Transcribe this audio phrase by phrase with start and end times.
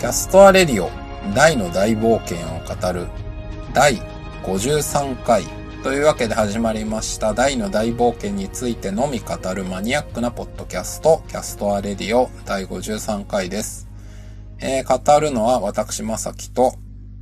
[0.00, 0.90] キャストアレディオ
[1.34, 3.06] ダイの大冒険を語る
[3.74, 4.00] 第
[4.44, 5.44] 53回
[5.82, 13.88] というわけで始まりましたダイの大冒険についてのみ語るマニアックなポッドキャストキャストアレディオ第53回です。
[14.58, 16.76] えー、語るのは私まさきと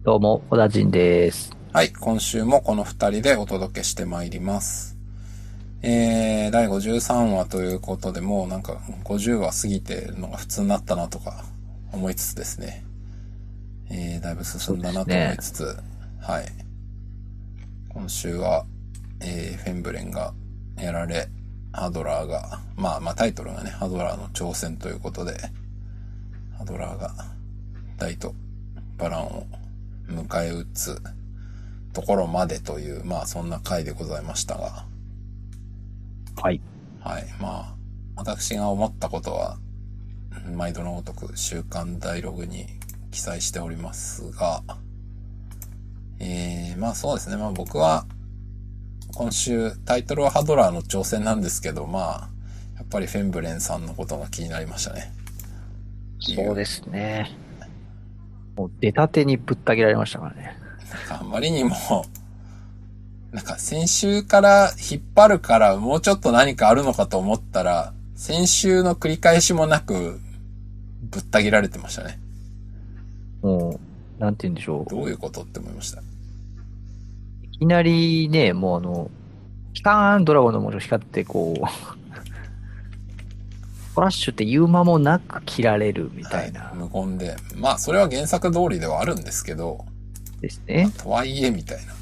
[0.04, 1.50] どうも、小田陣です。
[1.72, 4.96] はい、今週もこの二人でお届けしてまいります。
[5.82, 11.44] えー、第53話ということでもうなんか50話過ぎてるのが普通になったなとか
[11.92, 12.84] 思いつつですね。
[13.90, 15.76] えー、だいぶ進んだなと思いつつ、
[16.20, 16.46] はい。
[17.88, 18.66] 今週は、
[19.20, 20.34] えー、フェンブレンが
[20.76, 21.28] やられ、
[21.72, 25.36] ハドラーが、まあまあタイトルがね、ハドラーの挑戦ということで、
[26.56, 27.14] ハドラーが
[27.96, 28.34] 大と
[28.96, 29.46] バランを
[30.08, 31.02] 迎え撃つ
[31.92, 34.86] ところまでという、まあそんな回でございましたが、
[36.40, 36.60] はい。
[37.00, 37.24] はい。
[37.40, 37.74] まあ、
[38.16, 39.58] 私が思ったことは、
[40.54, 42.66] 毎度のごとく週刊ダイログに
[43.10, 44.62] 記載しておりますが、
[46.20, 47.36] えー、まあそうですね。
[47.36, 48.06] まあ僕は、
[49.14, 52.28] 今週タイトルはハドラーの挑戦なんですけど、まあ、
[52.76, 55.12] やっぱりフェンブレンさんのことが気になりましたね。
[56.20, 57.30] そうですね。
[58.56, 60.56] もう出たてにぶった切られましたからね。
[60.90, 61.76] なんかあまりにも、
[63.32, 70.18] なんか先週から引っ張るからもうちょっと何かあるのかと思ったら、先週の繰り返しもなく、
[71.02, 72.18] ぶった切られてましたね。
[73.42, 73.78] も
[74.18, 74.90] う、なんて言うんでしょう。
[74.90, 76.00] どういうことって思いました？
[76.00, 76.02] い
[77.60, 79.08] きなりね、もうあの、
[79.72, 81.64] ピカーンドラゴンの文字を光ってこう、
[83.94, 87.36] フラッシュって言う間もなく切られるみたいな、はい、無言で。
[87.56, 89.84] まあ、それは原作通りではあるんですけど、
[90.40, 90.90] ですね。
[90.98, 91.94] とはいえみたいな。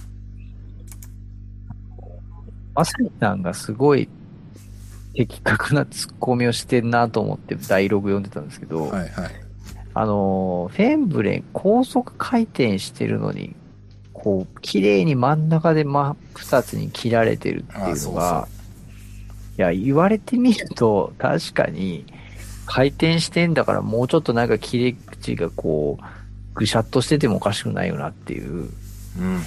[2.74, 4.08] まさにさんがすごい
[5.16, 9.30] 的確なツッコミをしてんなと思ってダイログ読んでたんですけど、はいはい。
[9.94, 13.56] あの、フェンブレン高速回転してるのに、
[14.12, 18.46] こう、綺麗に真ん中で真っ二つに切られてるっていうのが、
[19.58, 22.04] いや、言われてみると、確かに、
[22.66, 26.04] 回転してんだからもうちょっとなんか切り口がこう、
[26.54, 28.68] ぐしゃっとしててもおかしくないよなっていう。
[29.18, 29.40] うん。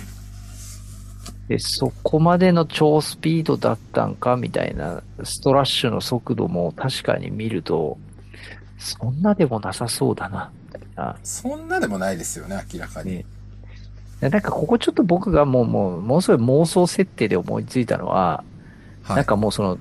[1.50, 7.98] で、そこまでの超スピードだったんかみたいな、ストラッシュの速度も確かに見ると、
[8.78, 11.18] そんなでもなさそうだな、みたいな。
[11.24, 13.18] そんなでもないですよね、明らかに。
[13.18, 13.26] ね
[14.22, 18.44] なんかここちょっと僕がもう、もう、ものすごい妄想設定で思いついたのは、
[19.04, 19.16] はい。
[19.16, 19.80] なんかもうその、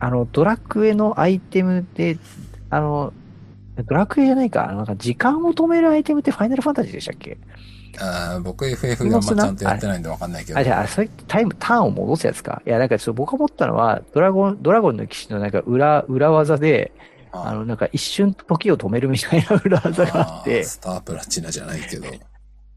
[0.00, 2.18] あの、ドラクエのアイテムで、
[2.70, 3.12] あの、
[3.86, 7.38] ドラクエじゃないか、なんか時間を止めるアイテムってファイナルファンタジーでしたっけ？
[7.98, 10.58] あー僕 FF があんまちゃんとやってないんでわかんないけど。
[10.58, 12.62] あ、じゃあ、そういうタイム、ターンを戻すやつか。
[12.66, 16.92] いや、なんかちょっと僕が思ったのは、ドラゴン、ドラゴンの騎士のなんか裏、裏技で、
[17.32, 22.06] ああの、なんか一瞬時を止めるみたいな 裏技があって、スタープラチナじゃないけど。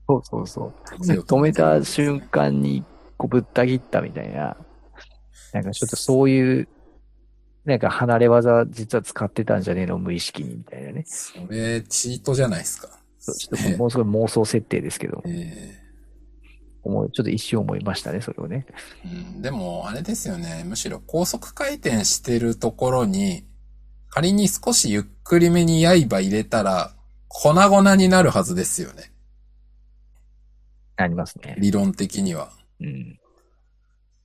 [0.07, 0.73] そうそうそう。
[0.99, 2.83] 止めた瞬間に、
[3.17, 4.57] こうぶった切ったみたいな、
[5.53, 6.67] なんかちょっとそういう、
[7.65, 11.03] なんか離れ技実は使ってたんじゃねえの無意識にみたいなね。
[11.05, 12.87] それ、チートじゃないですか。
[13.33, 15.79] ちょっともうすごい妄想設定ですけど、え
[16.87, 18.65] 思いちょっと一瞬思いましたね、それをね。
[19.05, 20.63] ーうん、でも、あれですよね。
[20.65, 23.45] むしろ高速回転してるところに、
[24.09, 26.93] 仮に少しゆっくりめに刃入れたら、
[27.27, 29.11] 粉々になるはずですよね。
[30.95, 31.55] ありますね。
[31.59, 32.51] 理論的には。
[32.79, 33.19] うん。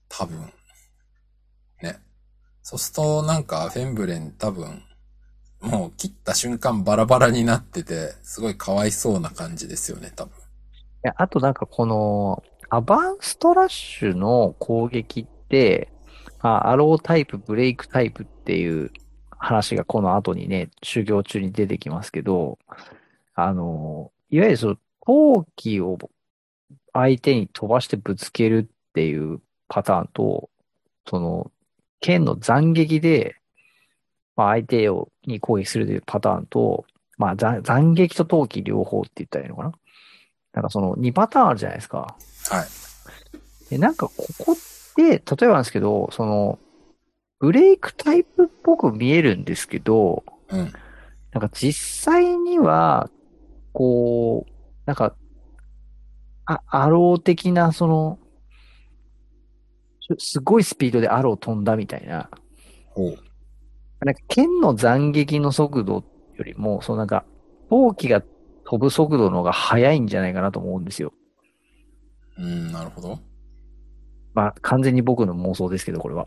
[0.09, 0.41] 多分。
[1.83, 2.01] ね。
[2.63, 4.83] そうすると、なんか、フェンブレン多分、
[5.63, 10.33] もう切った瞬間バラバラになってて、すごいかわいそうな感じですよね、多分。
[10.33, 10.37] い
[11.05, 15.89] やあとなんかこの、アバンストラッシュの攻撃って、
[16.41, 18.91] あアロータイプ、ブレイクタイプっていう
[19.31, 22.59] 話がこの後にね、修行中に出てきますけど、
[23.35, 25.99] あの、いわゆるその、陶器を
[26.93, 30.49] 相手に飛ばしてぶつけるっていうパターンと、
[31.09, 31.51] その、
[32.01, 33.37] 剣の斬撃で、
[34.37, 36.85] まあ、相手をに攻撃するというパターンと、
[37.19, 39.73] まあ、斬斬撃と陶器両方って言ったらいいのかな？
[40.55, 42.17] なんかその2パターンあるじゃないですか。
[42.51, 43.71] はい。
[43.71, 44.57] で、なんかここっ
[44.97, 46.59] て、例えばなんですけど、その、
[47.39, 50.73] ブレイクタイプっぽく見えるんですけど、うん。
[51.33, 51.73] なんか実
[52.05, 53.09] 際には、
[53.73, 54.53] こう、
[54.85, 55.15] なんか、
[56.45, 58.19] あ、アロー的な、その、
[60.19, 62.29] すごいスピードでアロー飛んだみたいな、
[62.91, 63.19] ほう。
[64.05, 66.05] なんか剣の斬撃の速度
[66.37, 67.25] よりも、そのなんか、
[67.69, 68.23] 陶器が
[68.65, 71.13] 飛ぶ速度の方が速いんじゃないかなと思うんですよ。
[72.39, 73.21] うん、なるほど。
[74.35, 76.27] まあ、完全に僕の妄想ですけど、これは。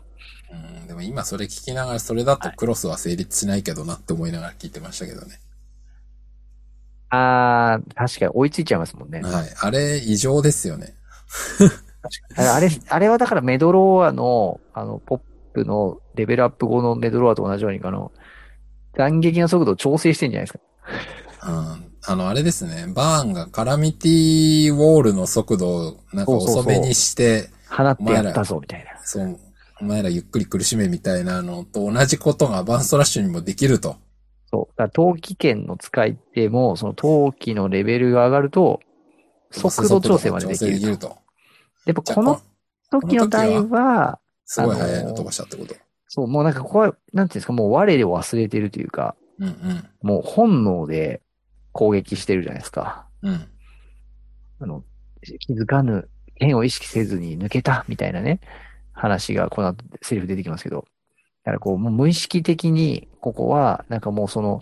[0.52, 5.40] うん、でも今それ聞きながら、それだとクロスは成立しないけどなって思いながら聞いてましたけどね。
[7.10, 9.20] あー、確かに追いついちゃいますもんね。
[9.22, 9.46] はい。
[9.60, 10.94] あれ、異常ですよね。
[12.36, 15.20] あれ、あれあれはだからメドローアの、あの、ポッ
[15.56, 18.12] プのレベルアップ後のメドローアと同じように、あの、
[18.94, 20.60] 斬撃の速度を調整してんじゃないですか。
[21.48, 21.92] うん。
[22.08, 22.92] あの、あれですね。
[22.94, 28.90] バーンがカラミティウォールの速度をなんかそうそうそう遅めにして、放ってやったぞ、みたいな。
[29.04, 29.38] そう、
[29.80, 33.96] お前らゆっくり苦しめみたいなのと同じことがアバンストラッシュにもできると。
[34.50, 34.74] そう。
[34.76, 38.80] だから陶器剣の使い手も、その陶器のレベルが上がると、
[39.50, 41.16] 速度調整までできると。
[41.84, 42.40] でもこの
[42.90, 45.74] 時の台は、すごい速いあの飛ばしたってこと？
[46.08, 49.88] そう、もうなんかここは、なんていうんですか、もう我を忘れてるというか、うんうん。
[50.02, 51.20] もう本能で
[51.72, 53.06] 攻撃してるじゃないですか。
[53.22, 53.48] うん。
[54.60, 54.84] あの、
[55.40, 58.40] 気づかぬ、剣を意識せずに抜けた、みたいなね、
[58.92, 60.86] 話がこの後セリフ出てきますけど。
[61.44, 64.60] だからこう、もう無意識的に、ここは、なんかもうその、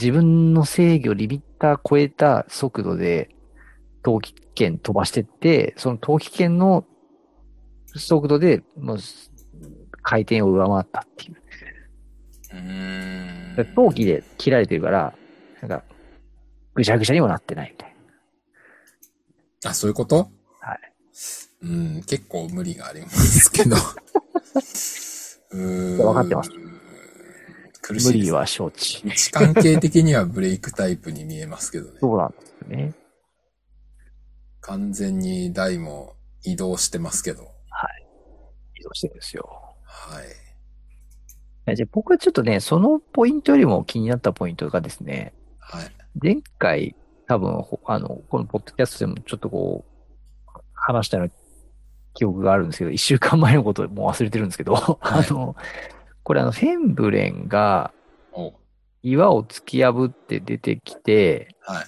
[0.00, 3.30] 自分の制御、リミッター超えた速度で、
[4.02, 6.84] 陶器剣飛ばしてって、その陶器剣の
[7.98, 8.98] 速度で、もう、
[10.02, 11.36] 回転を上回ったっていう。
[12.52, 13.74] うーん。
[13.74, 15.14] 陶器で切られてるから、
[15.60, 15.84] なんか、
[16.74, 17.94] ぐしゃぐしゃにもなってないみたい
[19.66, 20.30] あ、そういうこと？
[20.60, 20.80] はい。
[21.62, 23.76] うん、結構無理がありますけど。
[25.50, 26.06] うーん。
[26.06, 26.56] わかってますな。
[26.56, 26.68] 無
[27.82, 28.24] 苦しいです。
[28.26, 29.00] 理は承知。
[29.04, 31.98] 位置関係的にはブレイクタイプに見えますけどね。
[32.00, 32.94] そうなんですよね。
[34.60, 37.48] 完全に台も移動してますけど。
[38.94, 39.48] してるんですよ。
[39.84, 40.20] は
[41.72, 41.76] い。
[41.76, 45.90] じゃあ僕はちょっとね、そのポイントよりも気になったポイントがですね、はい。
[46.20, 46.94] 前回
[47.28, 51.32] 多分、ほあの、このポッドキャストでもちょっとこう、話したような
[52.14, 55.54] 記憶があるんですけど、一週間前のこともう忘れてるんですけど、はいあの、
[56.22, 57.92] これあの、フェンブレンが
[58.32, 58.54] お
[59.02, 61.86] 岩を突き破って出てきて、はい。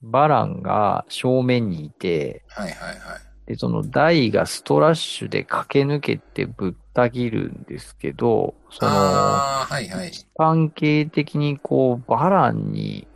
[0.00, 3.27] バランが正面にいて、はいはいはい。
[3.48, 10.12] で、そのダイがストラッシュで駆け抜けてぶった切るんですけど、その、はいはい。
[10.36, 13.08] 関係的にこう、バランに、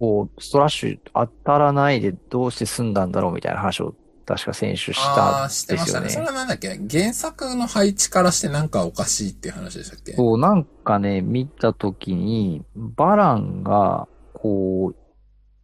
[0.00, 3.94] こう、ストラッシュ当たらないでどうして済んだんだろうみたいな話を
[4.26, 6.06] 確か選手しあたんあ、してましたね。
[6.06, 6.26] ですよね。
[6.26, 6.80] それはなんだっけ？
[6.90, 10.14] 原作の配置からしてなんかおかしいっていう話でしたっけ？
[10.14, 14.96] そう、なんかね、見たときに、バランが、こう、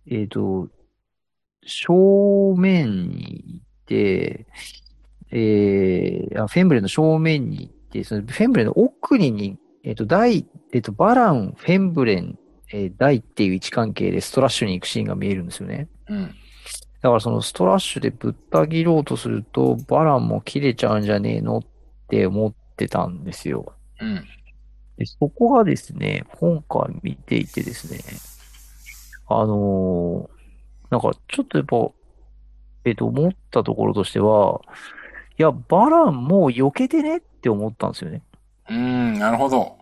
[0.09, 0.69] えっ、と、
[1.69, 4.47] 正面にいて、
[5.31, 12.39] えー、あフェンブレンの正面にいて、そのフェンブレンの奥にに、えっ、と、ダイ、えっ、と、バラン、フェンブレン、
[12.73, 15.89] えーダイっていう位置関係でストラッシュに行くシーンが見えるんですよね。
[16.09, 16.35] うん。
[17.01, 21.63] だからそのストラッシュでぶった切ろうとすると、バランも切れちゃうんじゃねえのっ
[22.09, 23.73] て思ってたんですよ。
[24.01, 24.25] うん。
[24.97, 28.01] で、そこがですね、今回見ていてですね、
[29.29, 30.38] あのー
[30.91, 31.77] なんかちょっとやっぱ、
[32.85, 34.61] えっと、思ったところとしては、
[35.39, 38.23] いや、バランもう避けてねって思ったんですよね。
[38.69, 39.79] うーん、なるほど。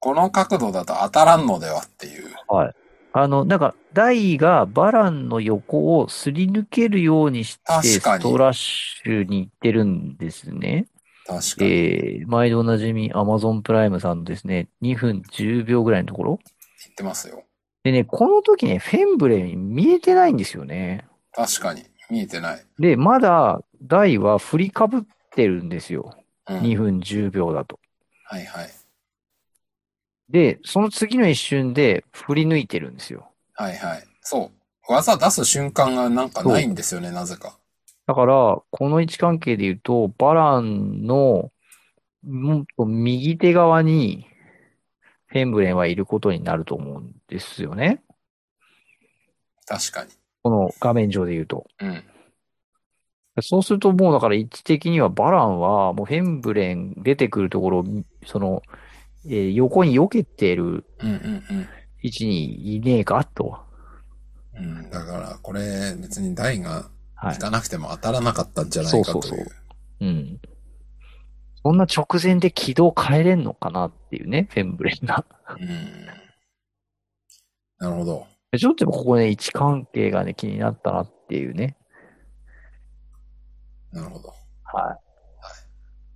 [0.00, 2.32] この角度だと当たらんのではっていう。
[2.46, 2.74] はい。
[3.12, 10.86] あの、なんか、ダイがバランの横をすり抜けるようにして、ストラッシュに行ってるんですね。
[11.26, 11.70] 確かに。
[11.70, 16.38] えー、毎度おなじみ Amazon プライムさんのですね、2分10秒ぐらいのところ。
[16.84, 17.44] 言ってますよ。
[17.88, 21.06] でね、この時ね、フェンブレン見えてないんですよね。
[21.32, 21.84] 確かに。
[22.10, 22.66] 見えてない。
[22.78, 26.14] で、まだ、ダイは振りかぶってるんですよ。
[26.48, 26.60] うん。
[26.60, 27.80] 2分10秒だと。
[28.24, 28.70] はいはい。
[30.28, 33.30] で、その次の一瞬で振り抜いてるんですよ。
[33.54, 34.04] はいはい。
[34.20, 34.50] そ
[34.88, 34.92] う。
[34.92, 37.56] 技出す瞬間がなんかないんですよね、なぜか。
[38.06, 41.50] だから、この位置関係で言うと、バランの、
[42.22, 44.26] もっと右手側に、
[45.28, 48.02] フェンブレンはいることになると思うんですよね。
[49.66, 50.10] 確かに。
[50.42, 51.66] この画面上で言うと。
[51.80, 52.04] うん。
[53.40, 57.84] そうするともうだから位置的にはバランはもうフェンブレン出てくるところを、
[58.26, 58.62] その、
[59.26, 60.84] えー横に避けてる
[62.02, 63.58] 位置にいねえかと。
[64.54, 64.78] うん。
[64.78, 64.90] うん。
[64.90, 66.88] だから、これ別に台が
[67.20, 67.34] はい。
[67.34, 69.22] 行かなくても当たらなかったんじゃないかという。
[69.22, 69.44] そうそうそ
[70.00, 70.40] うん。
[71.68, 75.26] そんな直前で軌道変えれんのかなっていうね、フェンブレンが。
[75.60, 76.06] うん。
[77.78, 78.26] なるほど。
[78.58, 81.76] ちょっとここね、位置関係がね、気になったなっていうね。
[83.92, 84.28] なるほど。
[84.64, 84.98] はい。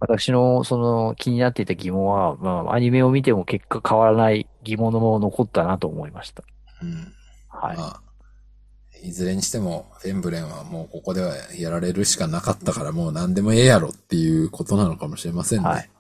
[0.00, 6.44] 私のその気になっていた疑問は、まあ、アニメを見ても結果変わらない疑問のまま残ったなと思いました。
[6.80, 7.12] うん。
[7.50, 7.76] はい。
[7.76, 8.02] まあ、
[9.02, 15.68] いずれにしても、フェンブレンはもうここではやられるしかなかったからもう何でもええやろっていうことなのかもしれませんね。
[15.68, 15.90] はい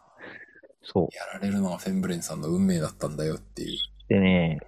[0.84, 1.08] そう。
[1.14, 3.78] やられるのはフェンブレンさんの運命だったんだよっていう。
[4.08, 4.60] でね、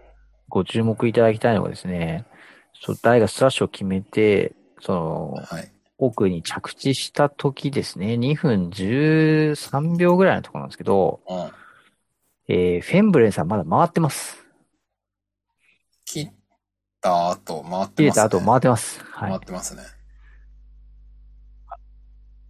[0.48, 2.24] ご注目いただきたいのがですね、
[2.80, 5.70] そう、誰がスラッシュを決めて、その、はい。
[5.96, 11.50] 奥に着地した時ですね、2分13秒ぐらいのところなんですけど、うん。
[12.48, 14.44] えー、フェンブレンさんまだ回ってます。
[16.04, 16.32] 切っ
[17.04, 18.22] た後、回って切れますね。
[18.22, 19.04] た後回ってます。
[19.04, 19.30] はい。
[19.30, 19.82] 回ってますね。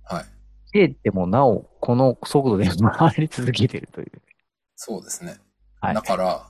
[0.05, 0.25] はい。
[0.71, 4.13] 切れてもなお、この速度で回り続けてるという。
[4.77, 5.39] そうですね。
[5.81, 6.47] はいだから、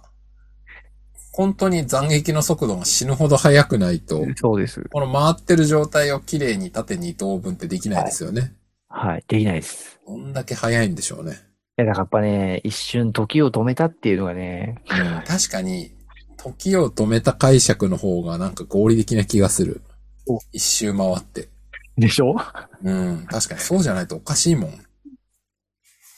[1.32, 4.84] 本当に斬撃の速度が死ぬほど速くないと、そうです。
[4.92, 8.54] この回ってる状態をきれいに縦2等分ってできないですよね。
[8.88, 9.24] はい。
[9.26, 9.98] できないです。
[10.06, 11.32] どんだけ速いんでしょうね。
[11.32, 11.34] い
[11.78, 15.93] や、だからやっぱね、一瞬時を止めたっていうのがね、うん、確かに、
[16.44, 19.80] 時を止めた解釈の方がなんか合理的な気がする
[20.26, 20.38] お。
[20.52, 21.48] 一周回って。
[21.96, 22.36] でしょ？
[22.82, 24.70] うん、確かにそうじゃないとおかしいもん。
[24.70, 24.74] い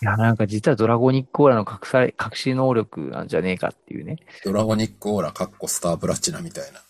[0.02, 4.16] や、なんか実はドラゴニックオーラの隠され、隠し能力なんじゃねえかっていうね。
[4.44, 6.80] ドラゴニックオーラかっこスタープラチナみたいな。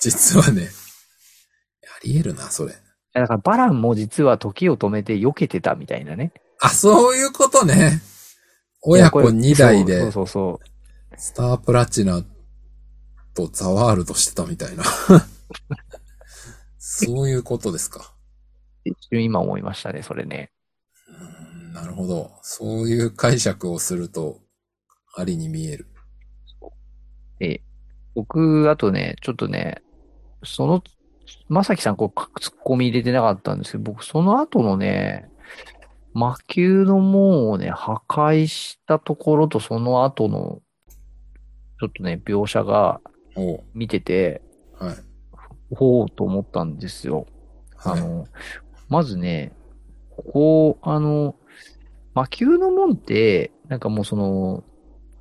[0.00, 0.68] 実はね、
[1.84, 2.74] ありえるな、それ。
[3.12, 6.32] だからバランも実は時を止めて避けてたみたいなね。
[6.60, 8.00] あ、そういうことね。
[8.80, 10.71] 親子2代そうでそうそうそう。
[11.22, 12.24] スタープラチナ
[13.32, 14.82] とザワールドしてたみたいな。
[16.80, 18.12] そういうことですか。
[18.84, 20.50] 一瞬今思いましたね、それね。
[21.06, 22.32] うんなるほど。
[22.42, 24.40] そういう解釈をすると、
[25.14, 25.86] ありに見える。
[27.38, 27.62] で、
[28.16, 29.80] 僕、あとね、ちょっとね、
[30.42, 30.82] その、
[31.48, 35.30] まさきさん、こう、ツッコミ入れてなかったんですけど、僕、その後のね、
[36.14, 40.60] 魔球の門をね、破壊したところと、その後の、
[41.82, 43.00] ちょっとね、描写が
[43.74, 44.40] 見てて、
[44.78, 44.96] はい。
[45.74, 47.26] ほうと思ったんですよ。
[47.74, 48.00] はい。
[48.00, 48.28] あの、
[48.88, 49.50] まずね、
[50.10, 51.34] ここ、あの、
[52.14, 54.62] 魔球の門って、なんかもうその、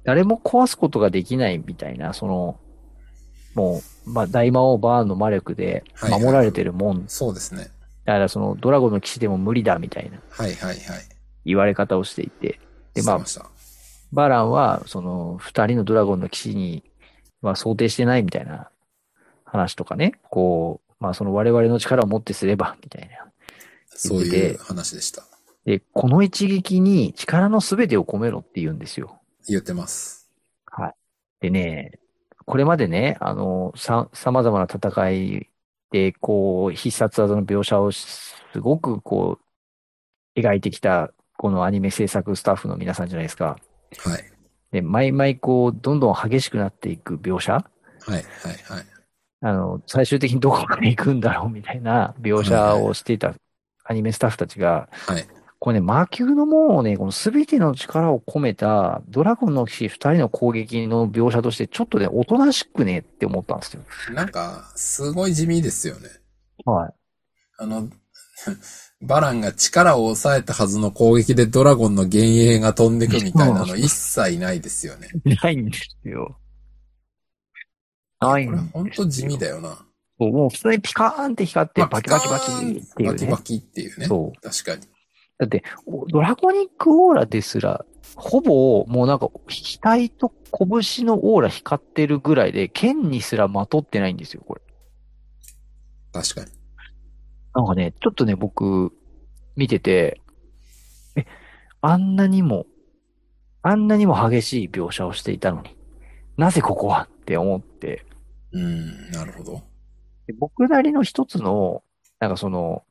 [0.03, 2.59] 誰も壊すことができないみたいな、その、
[3.55, 7.05] もう、まあ、大魔王バーンの魔力ではいはい守られてるもん。
[7.07, 7.71] そうですね。
[8.05, 10.77] だからその、ドラゴンの騎士でも無理だみたいなはいはいはい。
[11.43, 12.59] 言われ方をしていて。
[12.93, 13.25] で、まあ。
[14.11, 16.83] バランは、その、二人のドラゴンの騎士に、
[17.41, 18.69] まあ、想定してないみたいな
[19.45, 23.31] 話とかね、こう、まあ、その我々の力をもってすれば、みたいな。
[23.87, 25.23] そういう話でした。
[25.65, 29.19] で、この一撃に力のすべてを込めろって言うんですよ。
[29.47, 30.29] 言ってます。
[30.65, 30.95] はい。
[31.41, 31.99] でね、
[32.45, 35.49] これまでね、あの、さ、様々な戦い
[35.91, 39.39] で、こう、必殺技の描写をすごくこ
[40.35, 43.57] う、描いてきた、このアニメ制作スタッフの皆さんじゃないですか。
[43.97, 44.23] はい。
[44.71, 47.53] で、毎々こう、どんどん激しくなっていく描写？
[47.53, 47.61] は
[48.07, 48.85] いはいはい。
[49.41, 53.33] あの、最終的にどこまで行くんだろうみたいな描写をしていた
[53.83, 55.27] アニメスタッフたちが、はい。
[55.59, 63.83] これね、魔球の門をね、この全ての力を込めたドラゴンの騎士二人の攻撃の描写として、ちょっとね、おとなしくねって思ったんですよ。
[64.11, 66.09] なんか、すごい地味ですよね。
[66.65, 66.93] はい。
[67.59, 67.87] あの、
[69.01, 75.09] バランが力を抑えたはずの攻撃でドラゴンの幻影が飛んでくみたいなの 一切ないですよね。
[75.25, 76.37] ないんですよ。
[78.19, 78.69] ないんですよ。
[78.73, 79.85] ほんと地味だよな。
[80.19, 83.37] そうもう普通にピカーンって光ってまあバキバキバキっていうねバキバ。
[83.39, 84.05] キっていうね。
[84.05, 84.41] そう。
[84.41, 84.81] 確かに。
[85.39, 87.83] だって、おドラゴニックオーラですら、
[88.15, 94.61] ほぼ、もうなんか、額と拳のオーラ光ってるぐらいで、剣にすらまとってないんですよ、これ。
[96.13, 96.60] 確かに。
[97.53, 98.91] なんかね、ちょっとね、僕、
[99.55, 100.21] 見てて、
[101.15, 101.25] え、
[101.81, 102.65] あんなにも、
[103.61, 105.75] あんなにも激しい描写をしていたのに、
[106.37, 108.05] なぜここはって思って、
[108.53, 109.63] うん、なるほど。
[110.27, 111.83] で僕なりの一つの、
[112.19, 112.83] なんかその、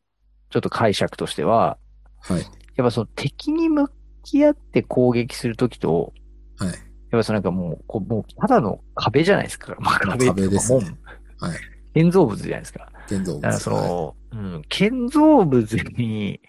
[0.50, 1.78] ちょっと解釈としては、
[2.20, 2.40] はい。
[2.40, 2.50] やっ
[2.86, 3.90] ぱその敵に向
[4.24, 6.12] き合って攻撃するときと、
[6.58, 6.68] はい。
[6.68, 6.76] やっ
[7.12, 9.74] ぱそのなんかもう、こうもうただの壁じゃないですか。
[9.80, 10.80] まあ壁壁ですね
[11.40, 11.58] 門はい。
[11.94, 12.90] 建造物じゃないですか。
[13.08, 16.40] 剣道だからそはの、うん、建造物に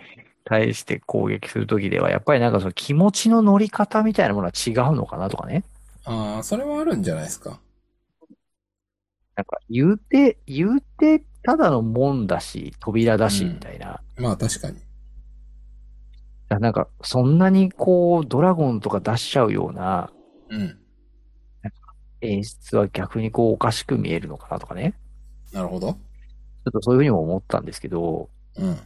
[0.43, 5.63] 対して攻撃するときでは、やっぱりなんかその気持ちの乗り方みたいなものは違うのかなとかね。
[6.03, 7.59] ああ、それはあるんじゃないですか。
[9.35, 14.01] なんか言うて、言うて、ただの門だし、扉だし、うんみたいな。
[14.17, 14.77] まあ確かに。
[16.50, 20.11] だなんか、そんなにこう、ドラゴンとか出しちゃうような
[20.50, 20.77] うん。
[22.21, 24.93] 演出は逆にこう、おかしく見えるのかなとかね。
[25.51, 25.97] なるほど。
[26.63, 28.77] ちょっとそういうふうにも思ったんですけど、うん。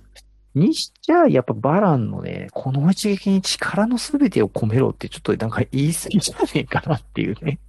[0.56, 7.60] にしちゃ、やっぱバランのね、この一撃に力のすべてを込めろってちょっとなんか言い過ぎじゃねえかなっていうね。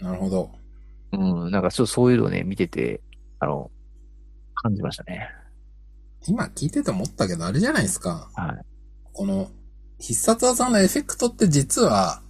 [0.00, 0.50] なるほど。
[1.12, 1.16] う
[1.48, 3.02] ん、なんかちょっとそういうのをね、見てて、
[3.40, 3.70] あの、
[4.54, 5.28] 感じましたね。
[6.26, 8.30] 今聞いてて思ったけど、あれじゃないですか。
[8.34, 8.64] はい。
[9.12, 9.50] この、
[9.98, 12.22] 必殺技のエフェクトって実は、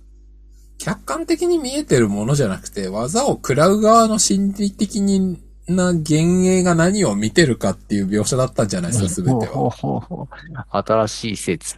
[0.78, 10.28] 客観的に見えてるものじゃなくて、技を食らう側の心理的にな幻影が何を見てるかっていう描写だったんじゃないですか、すべては。
[10.70, 11.76] 新しい説。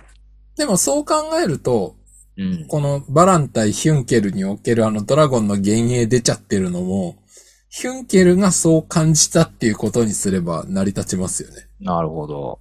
[0.56, 1.96] でもそう考えると、
[2.36, 2.66] うん。
[2.68, 7.16] このバラン対ヒュンケルにおけるあのドラゴンの幻影出ちゃってるのも、
[7.68, 11.66] ヒュンケルがそう感じたっていうことにすれば成り立ちますよね。
[11.80, 12.58] なるほど。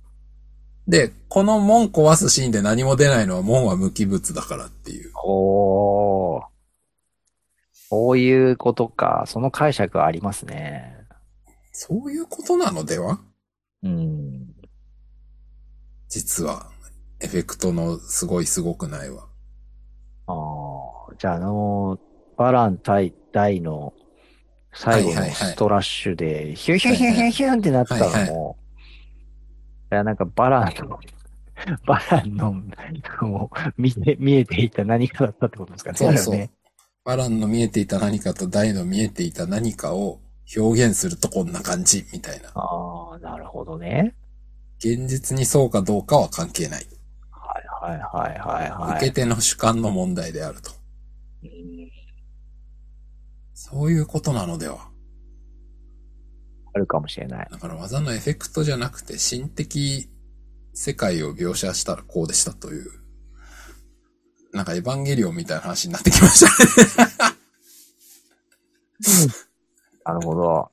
[0.88, 5.12] で、この門壊すシーンで何も出ないのは門は無機物だからっていう。
[5.24, 6.43] おー。
[7.89, 9.24] こういうことか。
[9.27, 10.99] その解釈ありますね。
[11.81, 13.21] そういうことなのでは？
[13.83, 14.53] うん。
[16.09, 16.69] 実は、
[17.21, 19.29] エフェクトのすごいすごくないわ。
[20.27, 20.33] あ
[21.09, 21.15] あ。
[21.17, 21.98] じゃあ、あの、
[22.36, 23.93] バラン対大の
[24.74, 28.31] 最後のストラッシュで、ヒュンヒュンヒュンヒュンヒュンってなったのも、はいはい
[29.93, 31.00] いや、なんかバランの、
[31.88, 32.55] バランの、
[33.21, 35.98] もう、見て、見えていた何かだったってことですかね。
[35.98, 36.50] そうそう。
[37.05, 40.19] バランの見えていた何かと大の見えていた何かを
[40.58, 42.50] 表現するとこんな感じ、みたいな。
[42.56, 44.15] ああ、なるほどね。
[44.79, 46.88] 現実にそうかどうかは関係ない。
[47.32, 48.98] はいはいはいはいはい。
[48.98, 50.72] 受け手の主観の問題であると。
[51.44, 51.89] うん
[53.53, 54.89] そういうことなのでは。
[56.74, 57.48] あるかもしれない。
[57.51, 60.10] だから技のエフェクトじゃなくて、心的
[60.74, 62.89] 世界を描写したらこうでしたという。
[64.53, 67.18] なんかエヴァンゲリオンみたいな話になってきました
[69.27, 69.34] ね。
[70.13, 70.72] なるほど。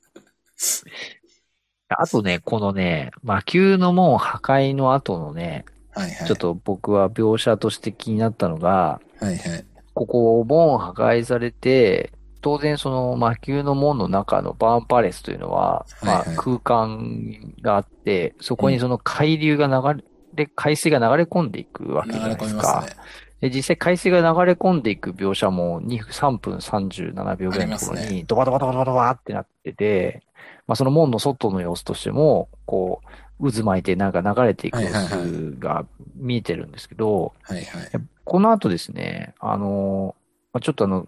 [1.88, 6.26] あとね、このね、魔球の門破壊の後のね、はいはい。
[6.26, 9.64] ちょっと僕は描写として気になったのが、はいはい。
[9.94, 12.12] ここ、門破壊されて、
[12.42, 20.02] 当然その魔球の門の中のバーンパレスというのは、まあ空間があって、そこにその海流が流
[20.34, 22.84] れ、海水が流れ込んでいくわけじゃない流れ込ですか。
[22.84, 23.02] みますね。
[23.50, 30.22] で、実際海水が流れ込んでいく描写も2、3分37秒ぐらいのところに、ドバドバドバドバドバってなってて、
[30.66, 33.00] まあその門の外の様子としても、こ
[33.38, 35.84] う、渦巻いてなんか流れていく様子が
[36.16, 37.90] 見えてるんですけど、はいはい。
[38.24, 40.14] この後ですね、あの、
[40.52, 41.06] まあちょっとあの、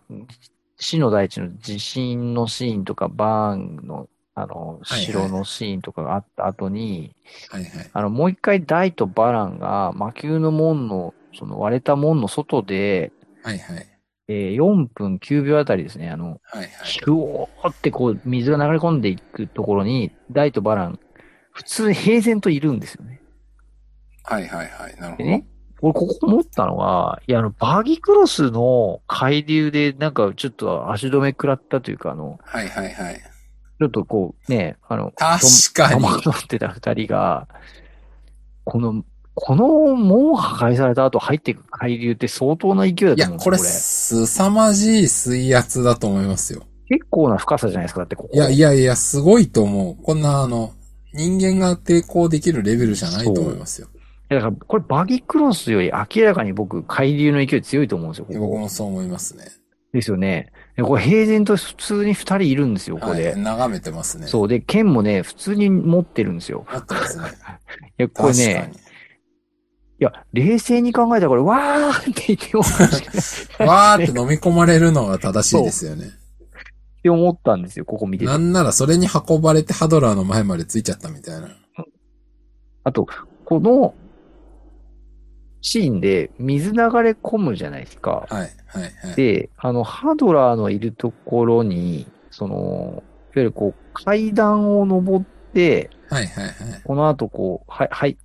[0.78, 7.14] 死の大地の地震のシーンとか、バーンの、あの、城のシーンとかがあった後に、
[7.50, 7.90] はいはい。
[7.92, 13.12] あの、もう一回ダイとバランが魔球の門の、その割れた門の外で、
[13.42, 13.86] はいはい。
[14.30, 16.68] えー4分9秒あたりですね、あの、はいはい。
[16.84, 21.00] ヒュオーってこう、水が流れ込んでいくところに、ダイとバラン、
[21.52, 23.22] 普通平然といるんですよね。
[24.24, 24.96] はいはいはい。
[24.96, 25.24] なるほど。
[25.24, 25.46] でね、
[25.80, 33.20] 俺ここ思ったのが、いや、あの、バーギクロスの海流で、なんかちょっと足止め食らったというか、あの、はいはいはい。
[33.80, 35.40] ちょっとこう、ね、あの、確
[35.72, 36.00] かに。
[36.00, 37.48] 戸惑ってた二人が、
[38.64, 39.04] この、
[39.40, 43.68] この門破壊された後入っていく海流って相当な勢いだいや、と思うんですよ、これ、これ。
[43.70, 46.62] 凄まじい水圧だと思いますよ。
[46.88, 48.30] 結構な深さじゃないですか、だってここ。
[48.32, 50.02] いやいやいや、すごいと思う。
[50.02, 50.72] こんなあの、
[51.12, 53.88] 人間が抵抗できるレベルじゃないと思いますよ。
[54.30, 59.44] いやだから、これバギクロスより明らかに僕、海流の勢い強いと思うんですよ、ここ僕もそう思いますね。
[59.92, 60.52] ですよね。
[60.76, 63.30] でこれ平然と普通に二人いるんですよ、ここで。
[63.30, 63.40] はい。
[63.40, 64.26] 眺めてますね。
[64.26, 64.48] そう。
[64.48, 66.66] で、剣もね、普通に持ってるんですよ。
[66.70, 67.24] 持ってますね。
[67.98, 68.78] いや、これ確かね、に。
[70.00, 72.60] いや、冷静に考えたらこれ、わーって言っても
[73.68, 76.06] わーって飲み込まれるのが正しいですよね。
[76.06, 78.36] って思ったんですよ、ここ見ててな。
[78.36, 81.48] んならそれに運ばれてハドラーの前までついちゃったみたいな。
[82.84, 83.06] あと、
[83.44, 83.94] この
[85.60, 88.26] シーンで水流れ込むじゃないですか。
[88.28, 89.16] はい、はい、はい。
[89.16, 93.02] で、あの、ハドラーのいるところに、その、いわ
[93.34, 96.54] ゆるこう、階段を登って、はい、はい、はい。
[96.84, 98.16] この後こう、は、入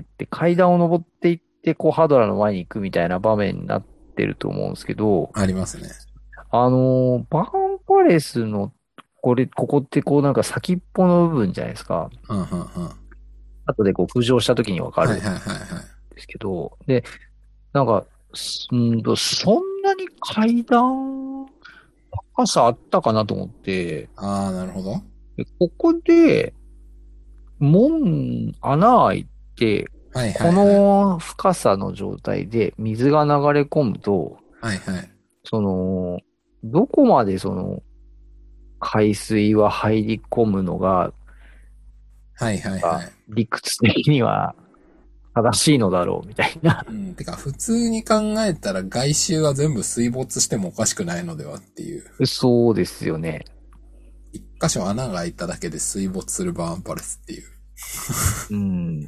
[0.00, 3.84] ってって、階段を登っていって、こう、ハドラーの前に行くみたいな場面になっ
[4.16, 5.88] てると思うんですけど、ありますね。
[6.50, 8.72] あのー、バーンパレスの、
[9.20, 12.10] これ、ここってこうなんか先っぽの部分じゃないですか。
[12.28, 12.66] うん、うん、うん。
[13.66, 16.14] 後でこう浮上した時にわかはい、るんはい、はい、はい。
[16.14, 17.04] ですけど、で、
[17.72, 18.04] なんか、
[18.34, 21.46] すんと、そんなに階段、
[22.36, 25.02] 高さあったかなと思って、ああ、なるほど。
[25.36, 26.54] でここで、
[27.58, 30.52] 門、穴開いて、はい、はい。
[30.52, 35.10] こ、の深さの状態で水が流れ込むと、はい、はい。
[35.44, 36.20] その、
[36.62, 37.82] どこまでその、
[38.80, 41.12] 海水は入り込むのが
[42.36, 43.12] はい、はい、はい。
[43.28, 44.54] 理屈的には
[45.34, 46.84] 正しいのだろうみたいな。
[46.88, 47.14] うん。
[47.14, 52.26] てか、普通に考えたら外周は全部水没してもおかしくないのではっていう。
[52.26, 53.44] そうですよね。
[54.32, 57.53] 一箇所穴が開いただけで水没するバーンパレスっていう。
[58.50, 59.00] うん。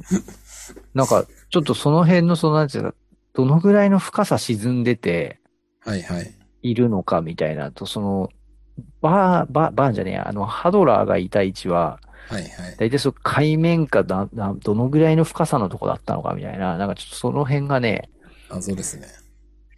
[0.93, 2.95] なんか、ちょっとその辺の、その、なんていうか、
[3.33, 5.39] どのぐらいの深さ沈んでて、
[5.81, 6.33] はい、はい。
[6.63, 8.29] いるのかみたいなと、その、
[9.01, 12.75] バー、バー、バーンじゃねえや、あの、ハドラーがいた位置は、はいはい。
[12.77, 18.09] だいたいその海面下だ、などのぐらいの深さのとこだったのかみたいな、なんかちょっとその辺がね、
[18.49, 19.07] 謎ですね。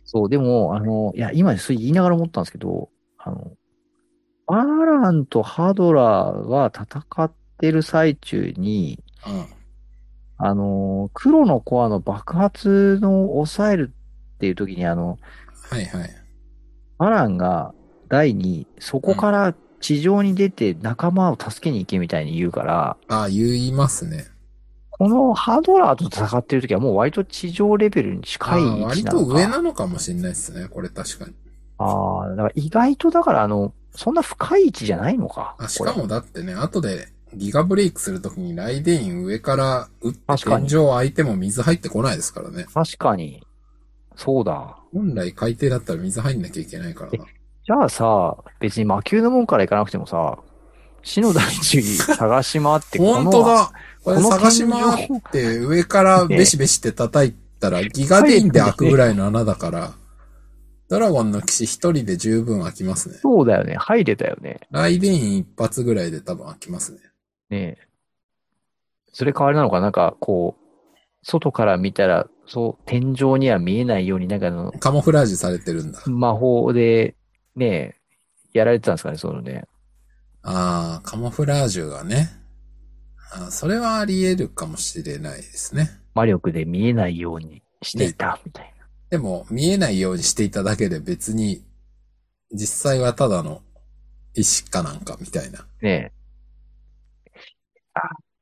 [0.05, 3.51] そう、でも、あの、いや、今それ言いながら思ったんですけど、あの、
[4.47, 9.45] バーランとハドラーが戦ってる最中に、うん。
[10.37, 13.93] あの、黒のコアの爆発の抑える
[14.35, 15.19] っていう時に、あの、
[15.69, 16.09] はいはい。
[16.97, 17.73] バランが
[18.07, 24.27] 第に、そこから地上に出て仲間を助けに行けみたいに言うから、ああ、言いますね。
[24.91, 28.87] このハドラーと戦ってる時はもう割と地上レベルに近い位置なのか。
[28.87, 30.67] 割と上なのかもしれないですね。
[30.67, 31.33] これ確かに。
[31.77, 35.55] ああ、だから意外とだからあの、そんな深い位置じゃないのか。
[35.57, 42.65] あ、しかもだってね、後でギガブレイクするときにライデイン上から撃って天井相手も水入ってこないですからね。
[42.73, 43.43] 確かに。
[44.15, 44.77] そうだ。
[44.93, 47.25] 本来海底だったら水入んなきゃいけないからな。
[47.65, 50.39] じゃあさ、別に魔球の門から行かなくてもさ、
[51.03, 53.71] 死の大地探し回って、こ の本当だ
[54.03, 59.91] これ探し回って上から ベシベシって叩いたらギガデインで開くぐらいの穴だから、
[60.89, 63.19] ドラゴンの騎士一人で十分開きますね。
[63.21, 63.75] そうだよね。
[63.75, 64.61] 入れたよね。
[64.71, 66.99] ライデイン一発ぐらいで多分開きますね。
[67.49, 67.87] ねえ。
[69.11, 69.89] それ変わりなのかな？
[69.89, 76.01] んか、こう、外から見たら、そう、天井には見えないように、なんかあの、カモフラージュされてるんだ。
[76.05, 77.15] 魔法で、
[77.55, 77.95] ねえ、
[78.53, 79.65] やられてたんですかね、そのね。
[80.43, 82.29] ああ、カモフラージュがね。
[83.31, 85.89] あーそれはあり得るかもしれないですね。
[86.15, 88.87] 魔力で見えないようにしていた、みたいな。
[89.09, 91.63] でも、見えないようにしていただけで別に、
[92.51, 93.61] 実際はただの
[94.33, 95.67] 石かなんかみたいな。
[95.81, 96.18] ねえ。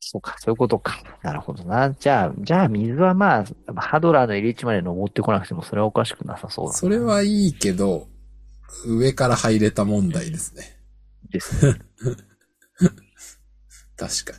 [0.07, 1.01] あ、そうか、そういうことか。
[1.21, 1.91] なるほどな。
[1.91, 6.77] じゃあ、じゃあ水はまあ、ハドラーの入り口まで登ってこなくても、それはおかしくなさそうだな。
[6.77, 8.07] それはいいけど、
[8.85, 10.77] 上から入れた問題ですね。
[11.29, 11.79] ですね。
[13.97, 14.37] 確か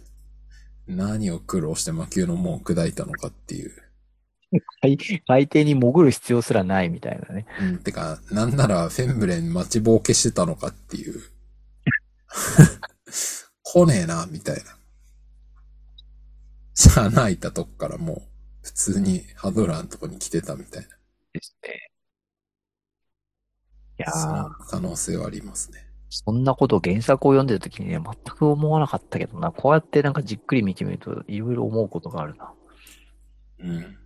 [0.86, 0.96] に。
[0.96, 3.72] 何を苦労して魔球の門を砕いたのかっていう。
[4.82, 7.46] 海海底に潜る必要すらないみたいなね。
[7.60, 11.20] うん、てか、なんならフェンブレン待ちぼうけしてたのかっていう。
[13.62, 14.77] 来ねえな、みたいな。
[16.78, 18.22] シャアナ開いたとこからもう、
[18.62, 20.84] 普通にハドラーのとこに来てたみたい
[21.32, 21.90] ですね。
[23.98, 25.84] いやーの可能性はありますね。
[26.08, 29.50] そんなことを原作を読んでるときにね、全く思わなかったけどな。
[29.50, 32.52] こうやってなんかじっくり見てみると、いろいろ思うことがあるな。
[33.58, 33.98] うん。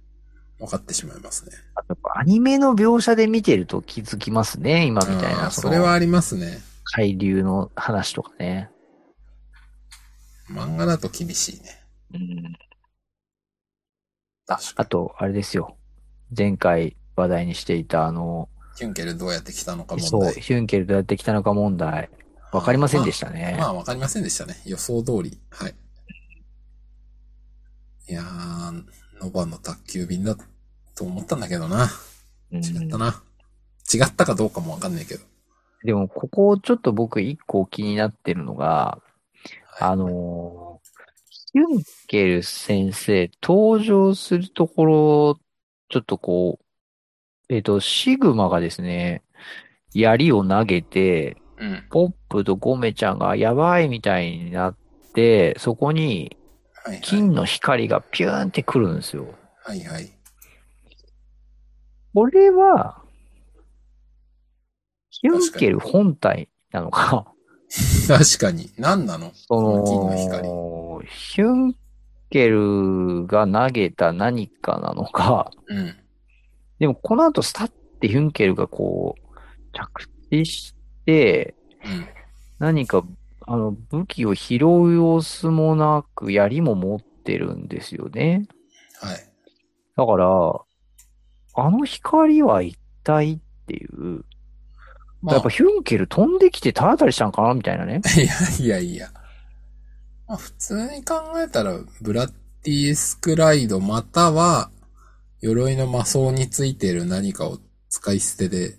[0.58, 1.52] 分かってしまいますね。
[1.74, 4.86] あとやっぱアニメの描写で見てると気づきますね。
[4.86, 5.50] 今みたいな。
[5.50, 6.58] それはありますね。
[6.84, 8.70] 海流の話とかね。
[10.48, 11.81] 漫画だと厳しいね。
[12.14, 12.52] うん。
[14.48, 15.76] あ確、かあと、あれですよ。
[16.36, 18.78] 前回話題にしていた、あの、に。
[18.78, 20.34] ヒュンケルどうやって来たのか問そう、題。
[20.34, 22.10] ヒュンケルどうやって来たのか問題。
[22.52, 23.56] わかりませんでしたね。
[23.58, 24.60] まあ、わかりませんでしたね。
[24.66, 25.38] 予想通り。
[25.50, 25.74] はい。
[28.08, 28.84] いやー、
[29.20, 30.36] ノバの宅急便だ
[30.94, 31.88] と思ったんだけどな。
[32.52, 33.22] うん違ったな。
[33.92, 35.24] 違ったかどうかもわかんないけど。
[35.84, 39.12] でも、ここちょっと僕一個気になってるのが、はい
[39.84, 45.38] あのーヒュンケル先生登場するところ、
[45.88, 49.22] ちょっとこう、えっと、シグマがですね、
[49.94, 51.86] 槍を投げて、うん。
[51.90, 54.76] ポップとゴメちゃんがやばいみたいになっ
[55.14, 56.36] て、そこに。
[57.02, 59.26] 金の光がピューンってくるんですよ。
[59.62, 60.10] はいはい。
[62.14, 63.02] これは、
[65.10, 67.32] ヒュンケル本体なのか、
[68.08, 68.70] 確かに。
[68.76, 69.30] 何なの？
[69.34, 70.48] そその金の光。
[71.04, 71.76] の、ヒュン
[72.30, 75.96] ケルが投げた何かなのか、うん。
[76.78, 77.68] でもこの後スタッ
[78.00, 79.38] てヒュンケルがこう、
[79.72, 80.74] 着地し
[81.06, 82.06] て、うん。
[82.58, 83.04] 何か、
[83.46, 84.58] あの、武器を拾う
[84.94, 88.46] 様子もなく、槍も持ってるんですよね。
[89.00, 89.16] はい。
[89.96, 90.26] だから、
[91.54, 94.24] あの光は一体っていう、
[95.20, 98.00] まあ、やっぱヒュンケル飛んできて体当たりしたんかなみたいなね。
[98.58, 99.08] いやいやいや。
[100.32, 101.14] まあ、普通に考
[101.44, 104.70] えたら、ブラッディスクライドまたは、
[105.42, 107.58] 鎧の魔装についている何かを
[107.90, 108.78] 使い捨てで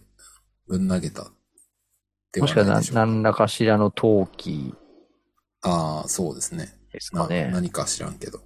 [0.68, 1.28] ぶん投げた。
[2.32, 4.74] でもしくはなないでしょうか何らかしらの陶器
[5.62, 6.74] ああ、そうですね。
[6.88, 7.52] なですかね。
[7.54, 8.39] 何か知らんけど。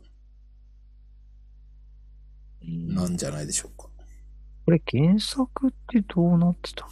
[2.61, 3.87] うんなんじゃないでしょうか。
[4.65, 6.85] これ原作ってどうなってた？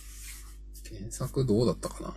[0.97, 2.13] 原作どうだったかな？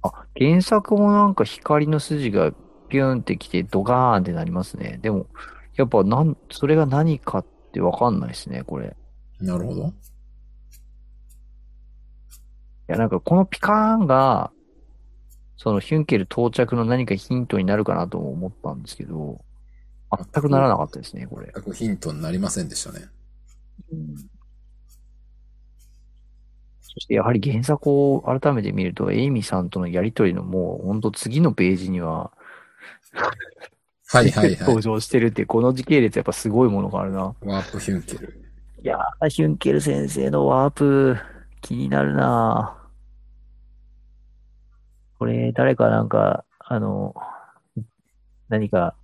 [0.00, 2.54] あ、原作もなんか光の筋が
[2.92, 4.98] ピューンってきてドガーンってなりますね。
[5.00, 5.26] でも、
[5.76, 8.94] やっぱなん、それが何かってわかんないですね、これ。
[9.40, 9.92] なるほど。
[12.92, 14.52] や、なんかこのピカーンが、
[15.56, 19.44] そのヒュンケル到着の何かヒントになるかなとも思ったんですけど、
[20.10, 21.50] 全くならなかったですね、これ。
[21.54, 23.06] 全くヒントになりませんでしたね。
[23.90, 24.16] うん
[26.94, 32.32] そしてやはり原作を改めて見ると、エイミさんとのやりとりのもう、ほんと次のページには、
[33.12, 34.82] はいはいはい登。
[34.82, 37.34] 場してるってこの時系列やっぱすごいものがあるな。
[37.42, 38.42] ワープヒュンケル。
[38.82, 41.16] いやー、ヒュンケル先生のワープ、
[41.60, 42.76] 気になるな
[45.18, 47.14] これ、誰かなんか、あの、
[48.48, 48.96] 何か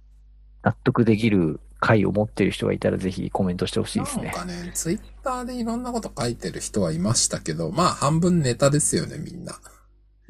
[0.62, 4.24] 納得できる回を持ってる人がいたらぜひコメントしてほしいですね。
[4.24, 9.54] なんかね、ツイッターでいろんなこと書いてる人はいましたけど、まあ半分ネタですよね、みんな。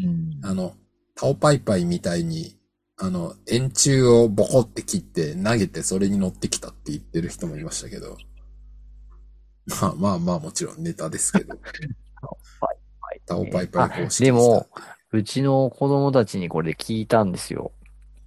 [0.01, 0.75] うんあの、
[1.15, 2.58] タオパイパイみたいに、
[3.01, 8.17] あの、円柱をボコって切って投げてそれに乗ってきたって言ってる人もいましたけど。
[9.81, 11.55] まあまあまあもちろんネタですけど。
[13.27, 14.67] タオパイパイ方式でも、
[15.13, 17.73] うちの子供たちにこれで聞いたんですよ。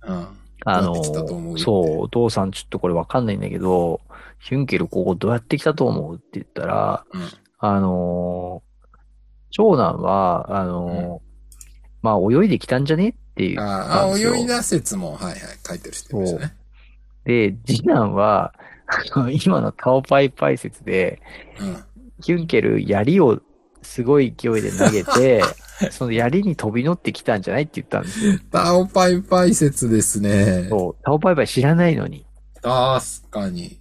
[0.03, 0.27] うん。
[0.63, 1.03] あの
[1.57, 4.01] そう、お父さんちょっとこれわかんないんだけど、
[4.39, 7.21] ヒュンケルここどうやって来たと思うって言ったら、うん。
[7.59, 8.71] あのー
[9.53, 11.31] 長男は、あのー
[12.03, 13.59] まあ泳いできたんじゃねっていう。
[13.59, 16.55] ああ、泳いだ説も、はいはい、書いてる人いましたね。
[17.25, 18.53] で、次男は、
[19.13, 21.21] あの今のタオパイパイ説で、
[21.59, 21.83] うん。
[22.21, 23.41] ヒュンケル槍を
[23.81, 25.41] すごい勢いで投げて、
[25.91, 28.39] その槍に飛び乗ってきたんじゃないって言ったんですよ。
[28.51, 30.67] タオパイパイ説ですね。
[30.69, 32.25] そう、タオパイパイ知らないのに。
[32.61, 33.79] 確かに。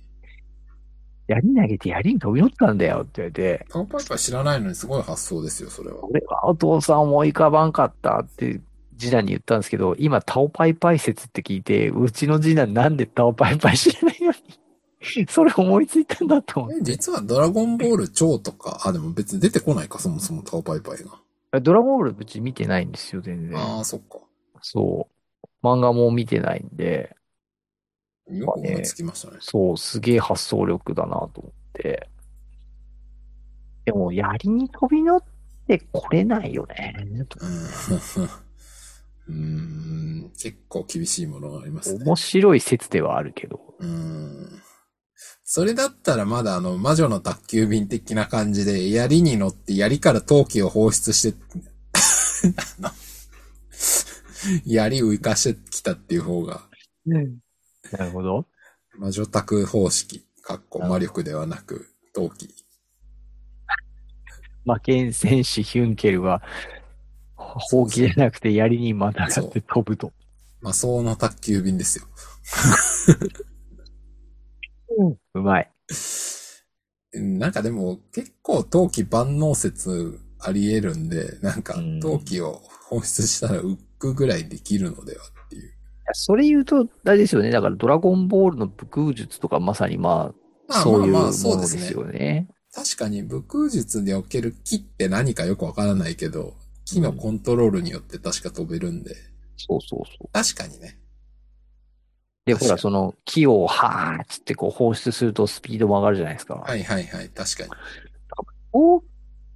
[1.28, 6.04] 槍投げて槍に飛び乗ったんだよって言われて、タオパイパイ知らないのにすごい発想ですよ、それは。
[6.04, 8.60] 俺はお父さん思い浮かばんかったって
[9.00, 14.36] 次男に言ったんですけど、今タオパイパイ説って聞いて、うちの次男なんでタオパイパイ知らないのに、
[15.28, 21.18] それ思いついたんだと思え実はドラゴンボール超とか、あ、でも別に出てこないか、そもそもタオパイパイが。
[21.52, 21.60] う。
[21.60, 23.58] ドラゴンボールうち見てないんですよ、全然。
[23.58, 24.18] ああ、そっか。
[24.60, 25.08] そ
[25.42, 25.66] う。
[25.66, 27.16] 漫画も見てないんで、
[28.28, 29.38] よく思いつきましたね。
[29.40, 32.08] そう、すげえ発想力だなと思って。
[33.86, 35.24] でも、槍に飛び乗っ
[35.66, 36.94] てこれないよね。
[36.98, 37.26] うん。
[39.30, 42.04] うーん、結構厳しいものがありますね。
[42.04, 43.60] 面白い説ではあるけど。
[43.78, 44.62] うーん。
[45.44, 51.38] それだったらまだあの、魔女の宅急便的な感じで、槍に乗って槍から陶器を放出して、
[52.78, 52.90] あの、
[54.64, 56.62] 槍浮かしてきたっていう方が、
[57.04, 58.46] なるほど。
[58.96, 62.54] 魔女宅方式、かっこ魔力ではなく、陶器。
[64.64, 66.42] 魔剣戦士ヒュンケルは、
[67.58, 70.12] ほうきじゃなくて槍にまたがって飛ぶと。
[70.60, 72.04] 魔装の宅急便ですよ。
[75.34, 75.70] うまい。
[77.12, 85.72] うんなんかでも、結構陶器万能説あり得るんで、なんかうん陶器を放出したら浮くぐらいできるのではっていう。
[86.12, 87.50] それ言うと、あれですよね。
[87.50, 90.34] だからドラゴンボールの武空術とかまさにまあ、
[90.68, 91.26] まあそういうもの
[91.60, 91.92] です。
[91.92, 92.48] よね。
[92.72, 96.54] 確かに武空術における木って何かよくわからないけど、
[96.94, 99.14] 木のコントロールによって確か飛べるんで、
[99.56, 100.28] そうそうそう。
[100.32, 100.98] 確かにね。
[102.46, 106.54] で、ほら、その木をはーっつってこう放出するとスピードも上がるじゃないですか。
[106.54, 107.70] はいはいはい、確かに。
[108.72, 109.04] 陶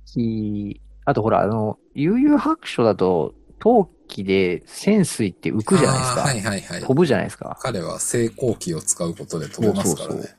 [0.07, 6.21] 器、あとほら、あの、悠々白書だと、陶器で潜水って浮くじゃないですか。
[6.21, 6.81] はいはいはい。
[6.81, 7.57] 飛ぶじゃないですか。
[7.61, 10.15] 彼は成功機を使うことで飛べますからね。
[10.15, 10.35] そうそう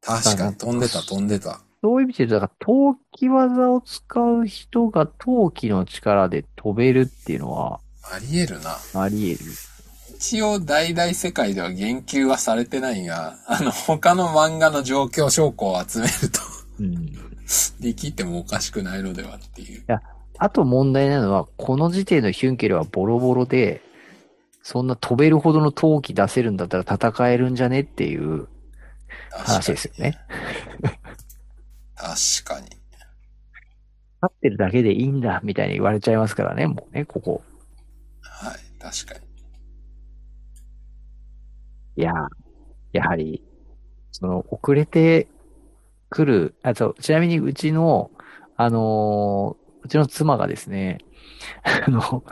[0.00, 1.60] 確かに飛んでた飛んでた。
[1.80, 8.76] そういう意味でだから陶器技を使う人が陶器の力で飛べるっていうのはあり得るな。
[8.94, 9.52] あり得る。
[10.16, 16.40] 一応大々世界では言及はされてないが、あの、他の漫画の状況証拠を集めると、
[16.80, 17.12] うん。
[17.80, 19.84] できてもおかしくないのではっていう。
[20.38, 23.82] あと問題なのは、この時点のヒュンケルはボロボロで、
[24.62, 28.48] そんな飛べるほどの陶器出せるんだったら戦えるんじゃねっていう
[29.30, 30.18] 話ですよね。
[31.98, 32.66] 確かに。
[32.66, 32.78] 立
[34.26, 37.42] ってるだけでいいんだみたいに言われちゃいますからね、もうね、ここ。
[38.22, 39.26] はい、確かに。
[41.96, 42.16] いやー、
[42.92, 43.42] やはり、
[44.12, 45.28] その、遅れて
[46.10, 48.10] くる、あと、ちなみにうちの、
[48.56, 50.98] あのーうちの妻がですね、
[51.86, 52.24] あの、こ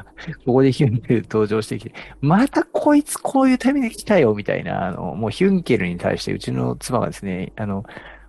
[0.47, 7.85] こでヒュンケル登場してきて、またこいつこういうタイミングで来たよ、みたいな、あの、もうヒュンケルに対してうちの妻がですね、あの、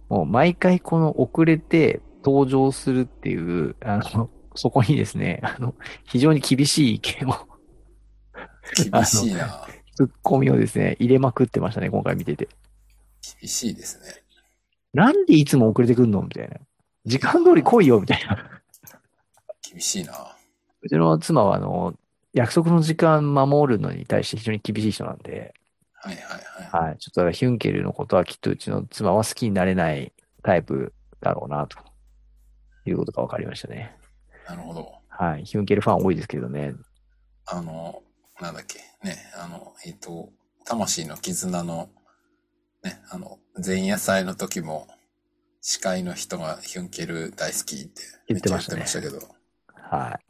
[0.09, 7.33] もう毎回この遅れて登場するっていう、あの、そこにですね、あの、非常に厳しい意見を、
[8.91, 9.67] 厳しいな。
[9.95, 12.47] ツッコミをですね、入れまくってましたね、今回見てて。
[13.39, 14.23] 厳しいですね。
[14.93, 16.57] なんでいつも遅れてくんのみたいな。
[17.05, 18.61] 時間通り来いよみたいな。
[19.69, 20.35] 厳しいな。
[20.81, 21.95] うちの妻は、あの、
[22.33, 25.53] 約束の時間守るのに対して非常に厳しい人なんで、
[26.07, 26.23] はいはい
[26.71, 26.89] はい。
[26.89, 26.97] はい。
[26.97, 31.77] ちょっとヒュンケルのことはきっとうちの妻は好きになれないタイプだろうな、と
[32.85, 33.95] いうことが分かりましたね。
[34.47, 34.93] なるほど。
[35.09, 35.43] はい。
[35.43, 36.73] ヒュンケルファン多いですけどね。
[37.45, 38.01] あの、
[38.39, 40.29] なんだっけ、ね、あの、えっ、と、
[40.65, 41.89] 魂の絆の、
[42.83, 44.87] ね、あの、前夜祭の時も、
[45.61, 50.26] 司会の人がヒュンケル大好きって言ってましたねめっちゃ言ってましたけど、はい。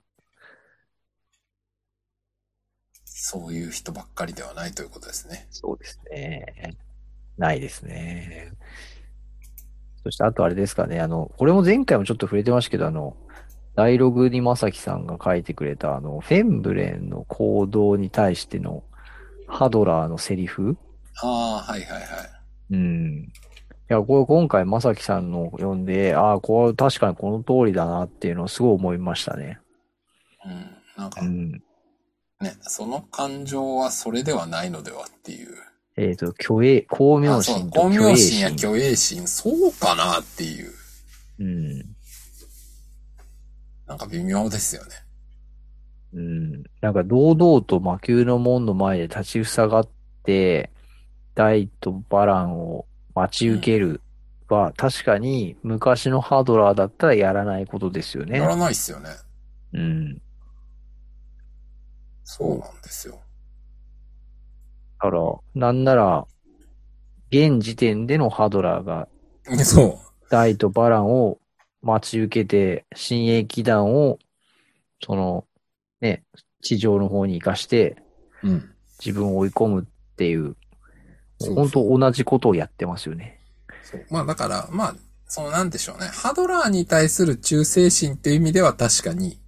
[3.20, 5.48] そういう人ばっかりではないということですね。
[5.50, 6.78] そうですね。
[7.36, 8.52] ないですね。
[10.04, 11.00] そして、あとあれですかね。
[11.00, 13.18] あの、これも前回もちょっと触れてましたけど、あの、
[13.76, 18.84] ダイログにまさきさんが書いてくれた、あの、フェンブレンの行動に対しての
[19.48, 20.78] ハドラーのセリフ
[21.24, 22.04] ああ、はいはいはい。
[22.70, 23.24] うん。
[23.24, 23.30] い
[23.88, 29.60] や、これ今回まさきさんの読んで、ああ、これ確かにこの通りだなっていうのをすごい思いましたね。
[30.46, 31.02] うん。
[31.02, 31.64] なんかうん。
[32.40, 35.56] ね、その感情はそれではないのではっていう。
[35.96, 38.60] えっと、虚栄、光明心と虚栄光明心や心。
[38.60, 40.72] 虚栄心、そうかなっていう。
[41.40, 41.78] うん。
[43.88, 44.92] なんか微妙ですよね。
[46.14, 46.64] うん。
[46.82, 49.90] なんか堂々と魔球の門の前で立ちふさがっ
[50.24, 50.72] て、
[51.34, 54.02] ダイとバランを待ち受ける
[54.50, 58.38] は、確かに昔のハードラーだったらやらないことですよね。
[58.38, 59.10] やらないっすよね。
[59.74, 60.22] うん。
[62.30, 63.22] そうなんですよ。
[65.02, 65.22] だから、
[65.56, 66.28] なんなら、
[67.32, 69.08] 現時点でのハドラーが
[69.64, 69.98] そ
[70.30, 71.40] ダイとバランを
[71.82, 74.20] 待ち受けて、新鋭騎団を、
[75.02, 75.46] その、
[76.02, 76.26] ね、
[76.62, 77.96] 地上の方に行かして、
[78.44, 78.50] う。
[78.50, 78.76] うん。
[79.00, 80.58] 自分を追い込むっていう、
[81.40, 83.40] そう本当同じことをやってますよね。
[83.84, 84.06] そう。
[84.10, 84.96] まあだから、まあ、
[85.28, 86.08] そのなんでしょうね。
[86.08, 89.40] ハドラーに対する忠誠心っていう意味では確かに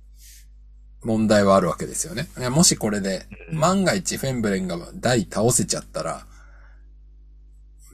[1.04, 2.28] 問題はあるわけですよね。
[2.50, 6.26] もしこれで、万が一フェンブレンが大倒せちゃったら、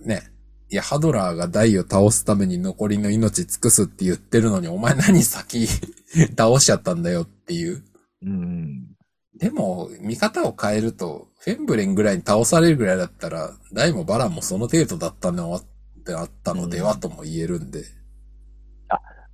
[0.04, 0.24] ね。
[0.70, 5.68] いや、ハドラーが大を倒すために残りの命尽くすって言ってるのに、お前何先
[6.38, 7.84] 倒しちゃったんだよっていう。
[8.24, 8.96] うん。
[9.38, 15.64] でも、見方を変えると、フェンブレンぐらいに倒されるぐらいだったら、ダイもバランもその程度だったのっ
[16.04, 17.84] てあったのではとも言えるんで。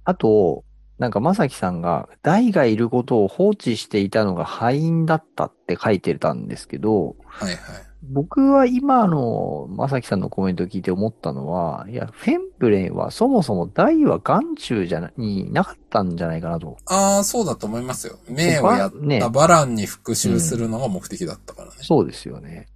[0.04, 0.66] あと、
[1.02, 7.58] なんかまさきさんが、ダイがいることを放置していたのが敗因だったって書いてたんですけど、はいはい。
[8.04, 16.78] 僕は今のまさきさんのコメントを聞いて思ったのは、いや、フェンブレンはそもそもダイは眼中じゃな、になかったんじゃないかなと。
[16.86, 18.20] ああ、そうだと思いますよ。
[18.30, 21.78] 命をやっねたバランに復讐するのが目的だったからね。
[21.82, 22.68] そうですよね。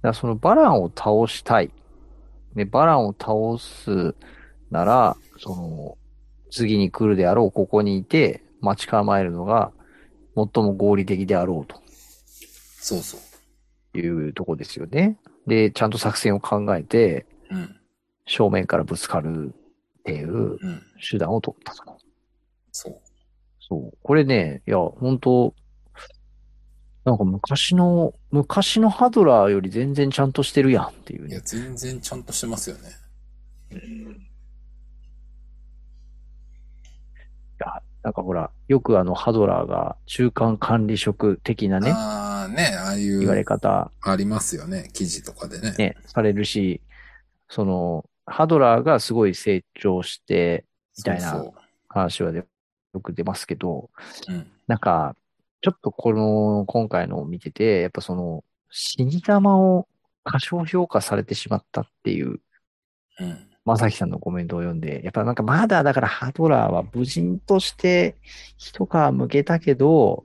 [0.00, 1.70] だそのバランを倒したい。
[2.54, 4.14] で、バランを倒す
[4.70, 5.98] なら、その、
[6.56, 9.72] 次に来るであろうここにいて、待ち構えるのが、
[10.34, 11.80] 最も合理的であろうと
[12.80, 13.18] そうそ
[13.94, 13.98] う。
[13.98, 15.18] いうとこですよね。
[15.46, 17.76] で、ちゃんと作戦を考えて、うん。
[18.26, 19.54] 正面からぶつかる
[19.98, 20.82] っていううん。
[21.10, 21.98] 手段を取ったと。
[22.72, 23.00] そう。
[23.60, 23.98] そう。
[24.02, 25.54] これね、いや、本当
[27.04, 31.40] なんか昔の、昔のハドラーより全然ちゃんとしてるやんっていうねいや、。
[31.40, 32.90] 全然ちゃんとしてますよね。
[38.06, 44.90] なんかほら、よくあのハドラーが中間管理職的なね、ああ、ね、ああい言われう、方ありますよね。
[44.92, 45.74] 記事とかでね。
[45.76, 46.80] ね、されるし、
[47.48, 50.64] その、ハドラーがすごい成長して、
[50.96, 51.46] みたいな
[51.88, 52.44] 話はで
[52.94, 53.90] よく出ますけど、
[54.28, 54.32] う。
[54.32, 54.46] うん。
[54.68, 55.16] なんか、
[55.60, 59.88] ちょっとこの、今回のを見てて、やっぱその、死に玉を
[60.22, 62.38] 過小評価されてしまったっていう、
[63.18, 63.45] うん。
[63.66, 68.16] まさきさんのコメントを読んで、やっぱなんかまだだからハドラーは無人として
[68.56, 70.24] 一皮向けたけど、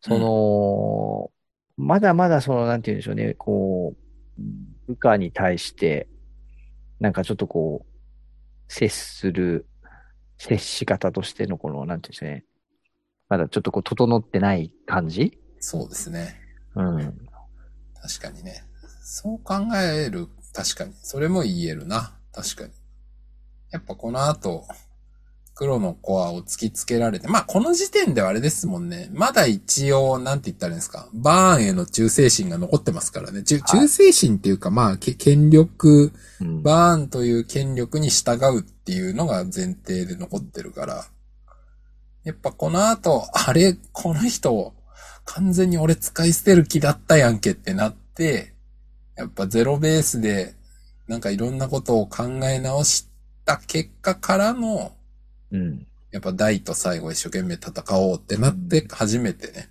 [0.00, 1.30] その、
[1.76, 3.94] まだまだその、なんて言うんでしょうね、こ
[4.38, 4.42] う、
[4.86, 6.08] 部下に対して、
[6.98, 9.66] なんかちょっとこう、接する、
[10.38, 12.44] 接し方としてのこの、なんて言うんでしょうね、
[13.28, 15.38] まだちょっとこう、整ってない感じ？
[15.60, 16.40] そうですね。
[16.74, 16.96] うん。
[18.00, 18.64] 確かにね。
[19.02, 20.94] そう考える、確かに。
[21.02, 22.15] それも言えるな。
[22.36, 22.70] 確かに。
[23.70, 24.66] やっぱこの後、
[25.54, 29.08] 黒のコアを突きつけられて、まあこの時点ではあれですもんね。
[29.12, 31.08] まだ一応、なんて言ったらいいんですか。
[31.14, 33.42] バーンへの忠誠心が残ってますからね。
[33.42, 36.12] 忠忠誠心っていうか、まあ、け権力、
[36.42, 36.62] うん。
[36.62, 41.06] バーンという権力に従うっていうのが前提で残ってるから。
[42.24, 44.74] やっぱこの後、あれ、この人、
[45.24, 48.52] 完全に俺使い捨てる気だったやんけってなって、
[49.16, 50.54] やっぱゼロベースで、
[51.06, 53.08] なんかいろんなことを考え直し
[53.44, 54.92] た結果からの、
[55.52, 55.86] うん。
[56.10, 59.68] やっぱ大と最後一生懸命戦おうってなって初めてね、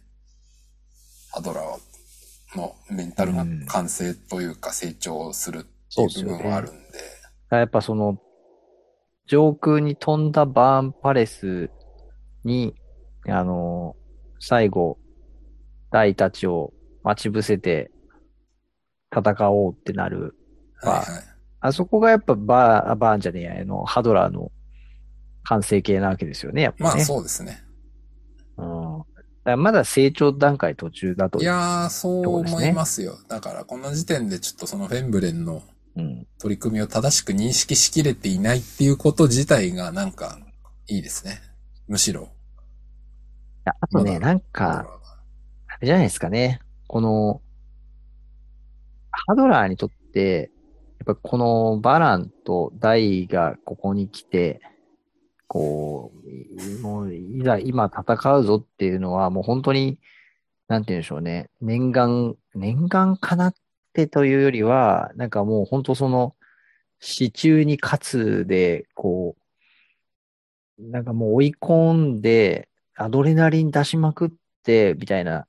[1.31, 5.63] ハドラーのメンタルが完成というか成長するっ
[5.93, 6.99] ていう部分はあるんで。
[7.49, 8.19] やっぱその、
[9.27, 11.71] 上空に飛んだバーンパレス
[12.43, 12.75] に、
[13.27, 13.95] あの、
[14.39, 14.99] 最後、
[15.91, 16.73] 大たちを
[17.03, 17.91] 待ち伏せて
[19.11, 20.35] 戦おうってなる。
[20.81, 21.23] はいはい。
[21.61, 24.51] あそこがやっぱバー、バーンじゃねえや、あの、ハドラーの
[25.43, 26.89] 完成形なわけですよね、やっぱね。
[26.95, 27.63] まあそうですね。
[28.57, 29.61] うん。
[29.61, 31.39] まだ成長段階途中だと。
[31.39, 33.17] いやー、そう思いますよ。
[33.27, 35.61] だからこの時点でちょっとそのフェンブレンの
[35.95, 36.27] うん。
[36.39, 40.37] 取り組みを正しく認識しきれていないっていうこと自体がなんか
[40.87, 41.41] いいですね。
[41.87, 42.29] むしろ。
[43.65, 44.99] ああとね、なんか、
[45.67, 46.59] あれじゃないですかね。
[46.87, 47.41] この、
[49.11, 50.51] ハドラーにとって、
[51.05, 54.61] ぱこのバランとダイがここに来て、
[55.47, 56.11] こ
[56.79, 59.99] う、もう、いざ今戦うぞっていうのはもう本当に、
[60.67, 61.49] なんて言うんでしょうね。
[61.61, 63.55] 念願、念願かなっ
[63.93, 66.35] てというよりは、なんかもう本当その、
[66.99, 69.35] 死中に勝つで、こ
[70.79, 74.29] う、なんかもう追い込んで、アドレナリン出しまくっ
[74.63, 75.47] て、みたいな、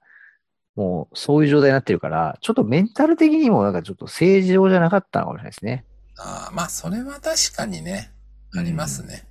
[0.76, 5.84] もうそういう状態になってるから、ちょっとメンタル的にもなんかちょっと正常じゃなかったのかもしれないですね。
[6.18, 8.12] ああ、まあそれは確かにね、
[8.54, 9.26] ありますね。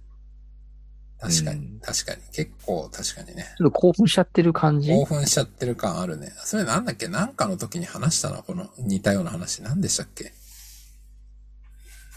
[1.20, 2.22] 確かに、うん確かに。
[2.34, 3.46] 結構確かにね。
[3.58, 4.92] ちょっと興奮しちゃってる感じ？
[4.92, 6.34] 興奮しちゃってる感あるね。
[6.38, 7.08] それなんだっけ？
[7.08, 8.44] なんかの時に話したの？
[8.44, 9.62] この似たような話。
[9.62, 10.34] 何でしたっけ？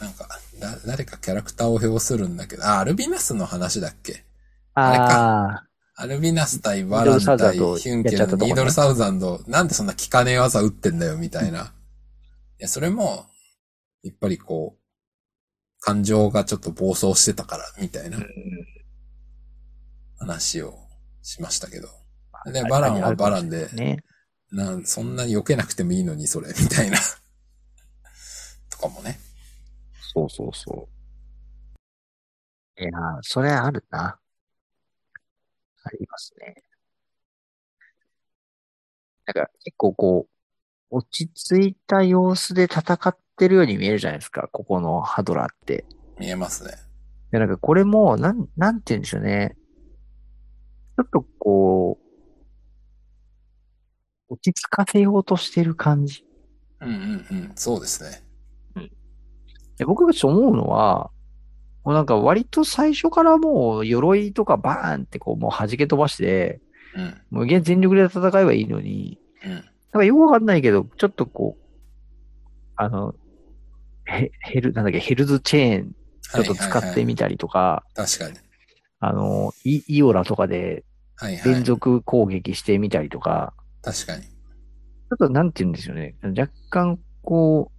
[0.01, 0.29] なんか、
[0.61, 4.25] だ、誰かキャラクターを表するんだけど、あ、アルビナスの話だっけ？
[4.75, 5.63] あれあ
[6.01, 11.73] アルビナス対バラン対ヒュンケやっちゃったとこねのニードルサウザンド、なんでそんな効かねえ技打ってんだよ、みたいな。
[12.61, 13.27] いや、それも、
[14.05, 18.21] やっぱりこう、感情がちょっと暴走してたから、みたいなあ。
[20.21, 20.79] 話を
[21.23, 21.89] しましたけど。
[22.47, 24.05] で、バランはバランで、ね。
[24.53, 26.99] なん、そんなに避けなくてもいいのに、それ、みたいな。
[28.71, 29.19] とかもね。
[30.15, 30.89] そうそうそ
[32.79, 32.81] う。
[32.81, 34.21] いやー、それあるな。
[35.85, 36.63] ありますね。
[39.27, 40.27] なんか結構こ
[40.91, 45.85] う、落ち着いた様子で戦ってるように見えるじゃないですか、ここのハドラーって。
[46.19, 46.73] 見えますね。
[47.31, 49.57] で、なんかこれも、なん、なんて言うんでしょうね。
[50.97, 51.99] ちょっとこ
[54.29, 56.25] う、落ち着かせようとしてる感じ。
[56.81, 57.53] うんうんうん。
[57.55, 58.25] そうですね。
[59.77, 61.11] で僕がちょっと思うのは、
[61.89, 66.61] もうなんか割と最初からもう鎧とかバーンってこうもう弾け飛ばして、
[66.95, 67.21] うん。
[67.31, 69.53] もう全力で戦えばいいのに、うん。
[69.53, 69.63] なん
[69.93, 72.45] かよくわかんないけど、ちょっとこう、
[72.77, 73.15] あの、
[74.05, 78.37] ヘヘル、なんだっけ、ヘルズチェーンちょっと使ってみたりとか、確かに。
[79.01, 80.85] あの、イイオラとかで
[81.17, 81.55] はいはい。
[81.55, 84.25] 連続攻撃してみたりとか、確かに。
[84.25, 86.17] ちょっとなんて言うんですよね。
[86.23, 87.78] 若干こう、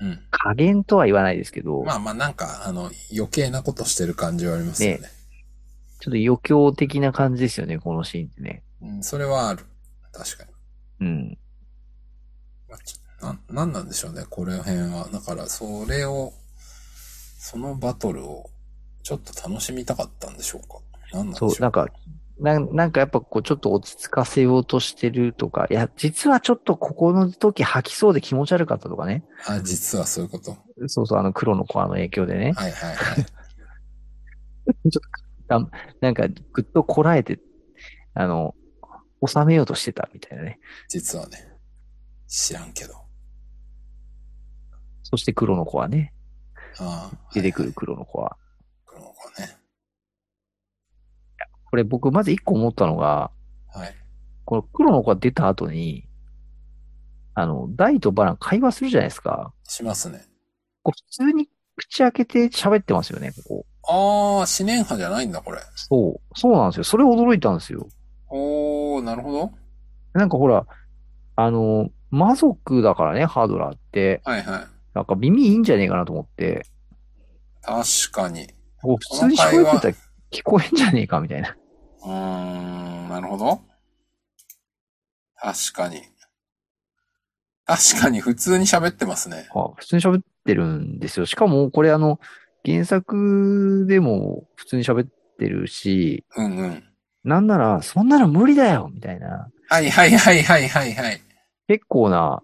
[0.00, 0.20] うん。
[0.30, 5.10] 加減とは言わないですけど、まあまあなんか、あの、余計なことしてる感じはありますよね。
[6.00, 8.62] ちょっと余興的な感じですよね、このシーンってね。
[8.82, 9.64] うん、それはある。
[10.12, 10.50] 確かに。
[11.06, 11.38] うん。
[12.68, 12.78] まあ
[13.24, 15.08] な、なんなんでしょうね、これ辺は。
[15.10, 16.32] だから、それを、
[17.38, 18.50] そのバトルを、
[19.02, 20.78] ちょっと楽しみたかったんでしょうか。
[21.16, 21.88] なんなんでしょう、そうなんか、
[22.40, 29.24] なんなんかやっぱこうちょっと落ち着かせようとしてるとか、いや、実はちょっとここの時吐きそうで気持ち悪かったとかね。
[29.46, 30.56] あ、実はそういうこと。
[30.88, 32.52] そうそう、あの黒のコアの影響でね。
[32.56, 33.24] はいはいはい。
[34.90, 35.02] ちょっ
[35.48, 35.70] とあ、
[36.00, 37.38] なんかぐっとこらえて、
[38.14, 38.54] あの、
[39.26, 40.58] 収めようとしてたみたいなね。
[40.88, 41.48] 実はね。
[42.26, 42.94] 知らんけど。
[45.02, 46.12] そして黒のコアね。
[46.78, 47.32] ああ。
[47.32, 48.36] 出てくるはいはい黒のコア。
[48.86, 49.63] この子ね。
[51.74, 53.32] これ僕まず一個思ったのが、
[53.66, 53.96] はい。
[54.44, 56.06] この黒のコア出た後に、
[57.34, 59.52] あの、ダイとバラン会話するじゃないですか。
[59.64, 60.24] しますね。
[60.84, 63.66] こう普通に口開けて喋ってますよね、ここ。
[63.88, 63.96] ああ、
[64.42, 65.58] 思念派じゃないんだ、これ。
[65.74, 66.38] そう。
[66.38, 66.84] そうなんですよ。
[66.84, 67.88] それ驚いたんですよ。
[68.28, 69.50] おー、なるほど。
[70.12, 70.68] なんかほら、
[71.34, 74.20] あの、魔族だからね、ハードラーって。
[74.24, 74.66] はいはい。
[74.94, 76.66] なんか耳いいんじゃねえかなと思って。
[77.62, 78.46] 確かに。
[78.80, 79.94] こう普通に喋ってたら
[80.30, 81.56] 聞こえんじゃねえかみたいな。
[82.04, 83.60] うーん、なるほど。
[85.36, 86.02] 確かに。
[87.66, 89.48] 確かに普通に喋ってますね。
[89.54, 91.26] あ普通に喋ってるんですよ。
[91.26, 92.20] しかも、これあの、
[92.64, 96.84] 原作でも普通に喋ってるし、うんうん。
[97.24, 99.48] なんなら、そんなの無理だよみたいな。
[99.68, 101.20] はいはいはいはいはいはい。
[101.68, 102.42] 結構な、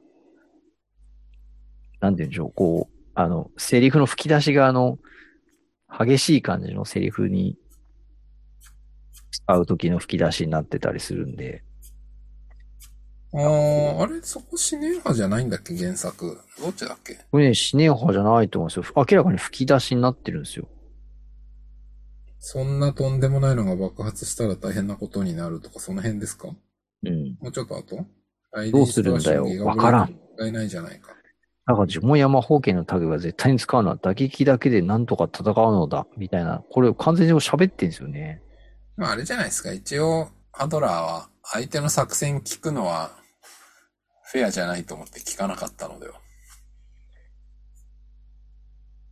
[2.01, 4.99] なんて言うんでしょう、こう、あの、セリフの吹き出しがあの、
[5.89, 7.57] 激しい感じのセリフに
[9.31, 11.63] 使う時の吹き出しになってたりするんで、
[13.33, 15.77] ああ、あれそこシネンハじゃないんだっけ？
[15.77, 16.41] 原作。
[16.61, 17.19] どっちだっけ？
[17.31, 18.85] これね、シネンハじゃないと思うんですよ。
[18.97, 20.69] 明らかに吹き出しになってるんですよ。
[22.41, 26.49] そんなとんでもないのが爆発したら大変なことになるとか、その辺ですか？
[27.05, 27.37] うん。
[27.41, 28.05] もうちょっと後？
[28.73, 29.47] どうするんだよ？
[29.65, 30.15] わからん。
[30.37, 31.13] 使えないじゃないか。
[31.67, 36.65] だから呪文山方形のタグが絶対に使うのは打撃だけでなんとか戦うのだ、みたいな。
[36.69, 38.43] これ完全に喋ってんですよね。
[38.97, 39.73] まああれじゃないですか。
[39.73, 43.13] 一応、アドラーは相手の作戦聞くのは
[44.25, 46.15] フェアじゃないと思って聞かなかったのでは。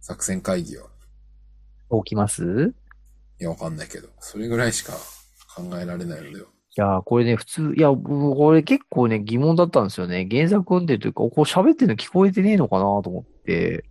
[0.00, 0.86] 作戦会議は。
[2.04, 2.74] 起きます？
[3.40, 4.08] いや、わかんないけど。
[4.20, 4.92] それぐらいしか
[5.54, 6.48] 考えられないのでは。
[6.48, 10.28] いやー、これね、普通、いや、僕これ結構ね、疑問だったんですよね。
[10.30, 13.84] 原作読んでるというか、こう喋ってるの聞こえてねえのかなと思って、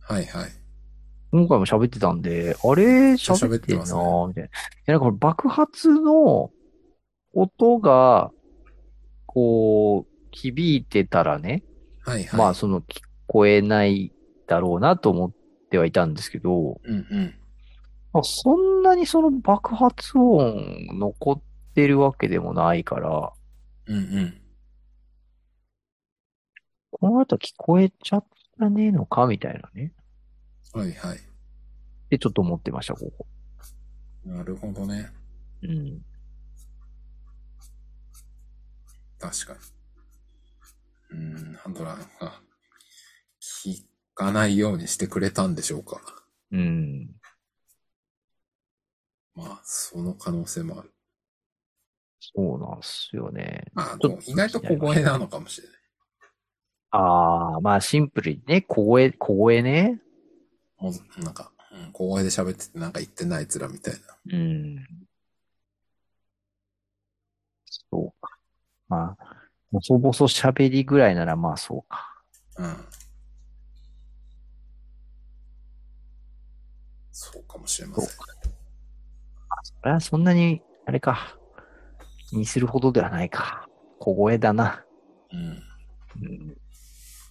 [0.00, 0.50] はいはい。
[1.30, 4.48] 今回も喋ってたんで、あれ喋ってんなみたいな。
[4.48, 4.50] い
[4.86, 6.50] や、なんかこれ爆発の
[7.34, 8.30] 音が、
[9.26, 11.64] こう、響いてたらね、
[12.00, 12.38] はいはい。
[12.38, 14.12] まあ、その聞こえない
[14.46, 15.32] だろうなと思っ
[15.70, 17.34] てはいたんですけど、うんうん。
[18.12, 21.42] まあそんなにその爆発音残っ
[21.74, 23.32] てるわけでもないから、
[23.86, 24.40] うんうん。
[26.90, 28.24] この後聞こえちゃっ
[28.58, 29.92] たねえのかみたいなね。
[30.72, 31.18] はいはい。
[32.10, 33.26] で、ちょっと思ってました、ここ。
[34.24, 35.10] なるほどね。
[35.62, 36.02] うん。
[39.18, 39.58] 確かに。
[41.10, 42.40] うーん、ハンドラーが
[43.40, 46.00] 聞かないようにしてくれたんでしょうか。
[46.52, 47.10] うん。
[49.34, 50.92] まあ、その可能性もある。
[52.20, 53.66] そうなんすよね。
[53.72, 55.78] まあ、意外と小声なのかもしれない。
[56.90, 60.00] ああ、まあシンプルにね、小声、小声ね。
[60.78, 64.00] もう、なんか、うん、小声で喋っててなんか言ってない奴らみたいな。
[64.32, 64.86] うん。
[67.66, 68.38] そうか。
[68.88, 69.36] まあ、
[69.70, 72.22] ボソボソ喋りぐらいならまあそうか。
[72.56, 72.76] うん。
[77.10, 78.08] そうかもしれません。
[78.08, 81.36] それはそんなに、あれか。
[82.30, 83.68] 気にするほどではないか。
[83.98, 84.84] 小声だな。
[85.32, 85.40] うん。
[86.22, 86.56] うん。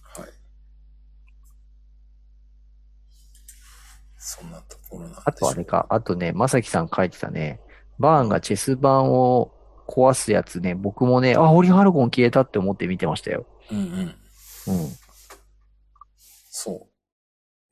[0.02, 0.30] はい。
[4.28, 5.86] そんなところなんあとあれか。
[5.88, 7.60] あとね、まさきさん書いてたね。
[7.98, 9.50] バーンがチェス盤を
[9.86, 13.46] 壊すやつね、僕もね、あ、オリハルゴン消えたって思って見てましたよ。
[13.72, 13.84] うんうん。
[13.86, 14.14] うん。
[16.50, 16.88] そう。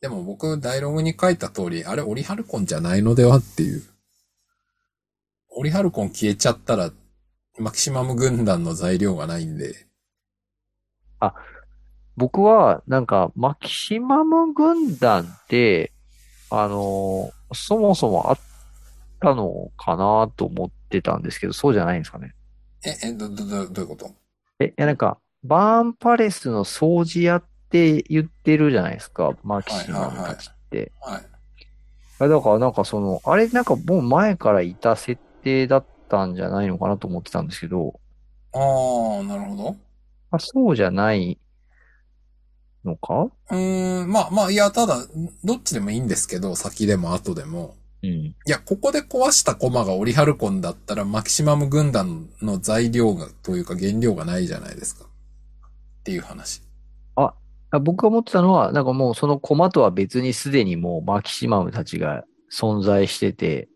[0.00, 3.82] でも僕、ダイログに書いた通り、あれ、オリハルコンじゃないのではっていう。
[5.50, 6.90] オリハルコン消えちゃったら、
[7.59, 9.86] マキシマム軍団の材料がないんで。
[12.16, 15.92] 僕は、なんか、マキシマム軍団って、
[16.51, 18.38] あのーそもそもあっ
[19.20, 22.34] たのかなと思ってたんですけど、そうじゃないんですかね。
[22.84, 24.11] え、え、ど、ど、ど、どういうこと？
[24.59, 30.92] え、いや、なんか、バーンパレスの掃除屋って言ってるじゃないですか、マキシマムたちって。
[31.01, 31.26] はい。
[32.18, 38.01] あだから、なんかその、あれ、なんかもう前からいた設定だったんじゃないのかなと思ってたんですけど、
[38.53, 39.76] あー、なるほど。
[40.30, 41.38] あ、そうじゃない
[42.87, 43.28] のか？
[43.51, 44.97] うーん、まあまあ、いや、ただ、
[45.45, 47.74] どっちでもいいんですけど、先でも後でも。
[48.03, 48.11] うん。
[48.11, 55.05] いや、ここで壊したコマがオリハルコンだったら、マキシマム軍団の材料が、というか原料がないじゃないですか。
[55.05, 55.09] っ
[56.05, 56.62] ていう話。
[57.16, 57.34] あ
[57.80, 63.68] 僕が思ってたのは、なんかもうそのコマとは別にすでにもうマキシマムたちが存在してて、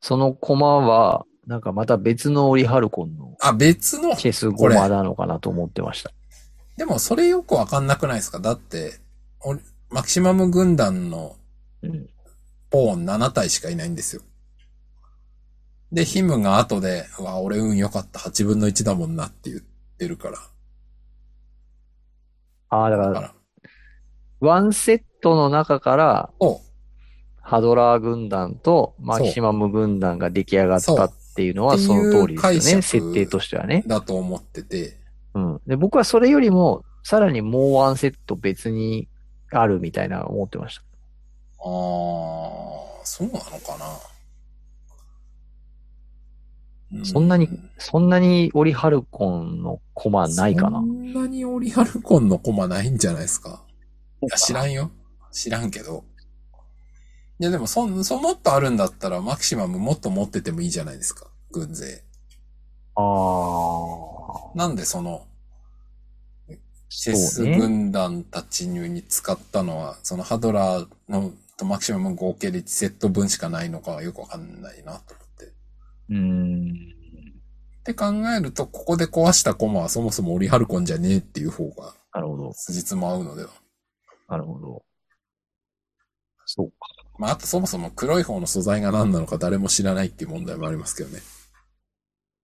[0.00, 6.12] そのコマは、なんかまた別のオリハルコンのあ、別の、チェスゴマなのかなと思ってました。
[6.76, 8.40] でもそれよくわかんなくないですか？
[8.40, 9.00] だって、
[9.90, 11.36] マキシマム軍団の
[11.82, 12.08] うん。
[12.70, 14.22] ポーン7体しかいないんですよ。
[15.92, 18.18] で、ヒムが後で、うわ、俺運良かった。
[18.18, 19.62] 8分の1だもんなって言っ
[19.96, 20.38] てるから。
[22.70, 23.34] ああ、だか、らら、
[24.40, 26.60] ワンセットの中から、お
[27.40, 32.82] ハドラー軍団とマキシマム軍団が出来上がったっていうのはその通りですよね。
[32.82, 33.84] 設定としてはね。
[33.86, 34.98] だと思ってて、
[35.34, 35.60] うん。
[35.66, 39.08] で、僕はそれよりも、さらにもうワンセット別に
[39.50, 40.82] あるみたいな思ってました。
[41.60, 41.70] あー、
[43.04, 43.86] そうなのかな。
[47.00, 53.62] うそんなにそんなにオリハルコンのコマないかなそんなにオリハルコンのコマないんじゃないですか。
[54.22, 54.90] いや、知らんよ。
[55.32, 56.04] 知らんけど。
[57.40, 61.26] いや、でも、そん、そ、もっとあるんだったら、マキシマムもっと持っててもいいじゃないですか。
[61.50, 62.04] 軍勢。
[62.94, 64.13] ああ。
[64.54, 65.26] なんでその、
[66.88, 75.52] チェス軍団たちに使ったのは、そのハドラーのとマキシマム合計で1セット分しかないのかはよくわかんないなと思って。
[76.10, 76.94] うーん。
[77.80, 78.06] って考
[78.36, 82.52] えると、ここで壊したコマはそもそもオリハルコンじゃねえっていう方が、なるほど。
[82.54, 83.50] 辻褄合うのでは。
[84.28, 84.82] なるほど。
[86.46, 86.76] そうか。
[87.18, 91.20] まあ、あとそもそも黒い方の素材が何なのか誰も知らないっていう問題もありますけどね。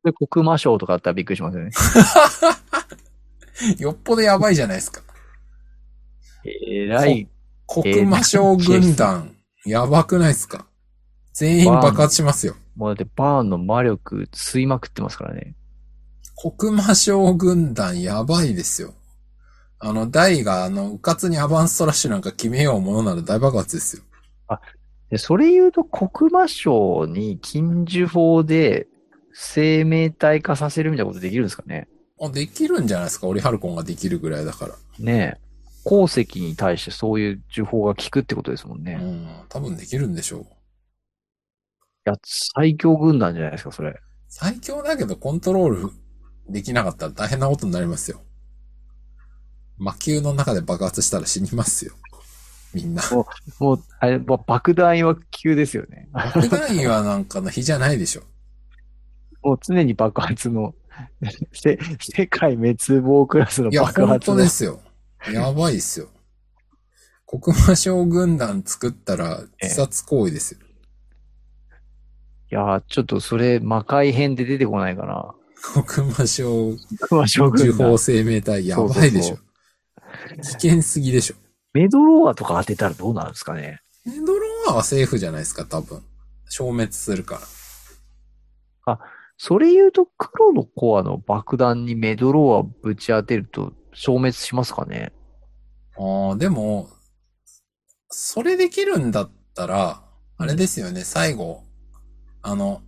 [0.04, 1.70] で、黒魔賞とかあったらびっくりしますよね。
[3.78, 5.02] よっぽどやばいじゃないですか。
[6.44, 7.28] えらい、
[7.66, 9.34] 黒魔将軍団、
[9.66, 10.66] やばくないですか？
[11.34, 12.56] 全員爆発しますよ。
[12.76, 15.54] もうだってバーンの魔力吸いまくってますからね。
[16.58, 18.94] 黒魔将軍団やばいですよ。
[19.78, 24.02] あの、ダイが、あの、うかつにアバンストラッシュなんか決めようものなら大爆発ですよ。
[25.10, 28.86] で、それ言うと黒魔賞に禁呪法で
[29.42, 31.88] 生命体化させるみたいなことできるんですかね？
[32.20, 33.26] あできるんじゃないですか？
[33.26, 34.74] オリハルコンができるぐらいだから。
[34.98, 35.40] ねえ。
[35.84, 38.92] 鉱石に対してそういう呪法が効くってことですもんね。
[38.92, 40.46] いうん、多分できるんでしょう。
[42.04, 42.14] や、
[42.54, 43.98] 最強軍団じゃないですか、それ。
[44.28, 45.90] 最強だけどコントロール
[46.50, 48.20] できなかったら大変なことになりますよ。
[49.78, 51.94] 魔球の中で爆発したら死にますよ。
[52.74, 53.02] みんな。
[53.58, 56.08] もう、あれ、ば爆弾は級ですよね。
[56.12, 58.22] 爆弾員はなんかの日じゃないでしょ。
[59.42, 60.74] もう常に爆発の、
[61.52, 64.80] せ世界滅亡クラスのいや、本爆発の当ですよ。
[65.32, 66.08] やばいっすよ。
[67.26, 70.60] 黒魔将軍団作ったら自殺行為ですよ。
[72.52, 75.34] いやー、ちょっとそれ魔界編で出てこないかな。
[75.86, 76.74] 黒魔将
[77.08, 77.98] 熊将呪軍団法。
[77.98, 79.38] 生命体やばいでしょ。
[80.42, 81.36] 危険すぎでしょ。
[81.72, 83.80] メドローアとか当てたらどうなるんですかね。
[84.04, 86.02] メドローアはセーフじゃないですか、多分。
[86.48, 87.40] 消滅するか
[88.86, 88.98] ら。
[89.42, 95.14] それ言うと黒のコアの爆弾にメドローアぶち当てると消滅しますかね？
[95.98, 96.90] ああ、でも、
[98.10, 100.02] それできるんだったら、
[100.36, 101.62] あれですよね、最後、
[102.42, 102.82] あの、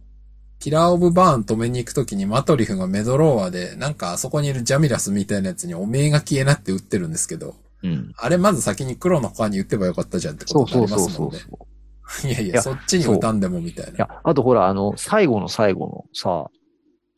[0.59, 8.13] キラーオブバーン止めに行くときにマトリフがメドローアで、なんかあそこにいるジャミラスみたいなやつにおめえが消えなって撃ってるんですけど、うん。
[8.19, 11.57] あれまず先に黒のコアに撃ってばよかったじゃんってそうことになそうそうりますもそう。
[11.57, 11.63] んね。
[11.63, 11.72] いや
[12.25, 13.93] いや、いやそっちに撃たんでもみたいな。
[13.93, 16.51] いや、あとほら、あの、最後の最後のさ、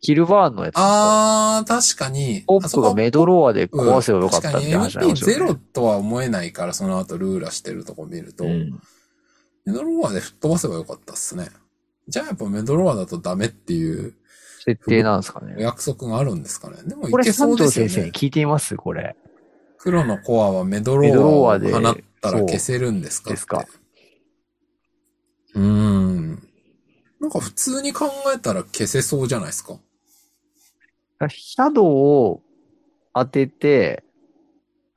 [0.01, 0.75] キルバーンのやつ。
[0.77, 2.43] あー、確かに。
[2.47, 5.53] ポップがメドローアでうん壊せばよかったって話ありますよね。
[5.53, 8.79] MP0 とは思えないから、その後ルーラしてるとこ見ると、うん。
[9.65, 11.49] メドローアで吹っ飛ばせばよかったっすね。
[12.07, 14.15] じゃあやっぱメドローアだとダメっていう
[14.63, 15.55] 設定なんですかおね。
[15.59, 16.77] 約束があるんですかね。
[16.87, 18.13] でもこれ、いけ三そうですよ条先生にね。
[18.15, 18.77] 聞いてみます？
[18.77, 19.17] これ。
[19.79, 23.65] 黒のコアはメドローアを放ったら消せるんですかですか
[25.55, 26.49] うーん。
[27.21, 29.79] なんか普通に考えたら消せそうじゃないですか。
[31.29, 32.43] シャドウを
[33.15, 34.05] 当てて、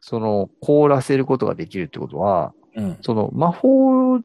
[0.01, 2.97] その、凍らせることができるってことは、うん。
[3.01, 4.19] その魔法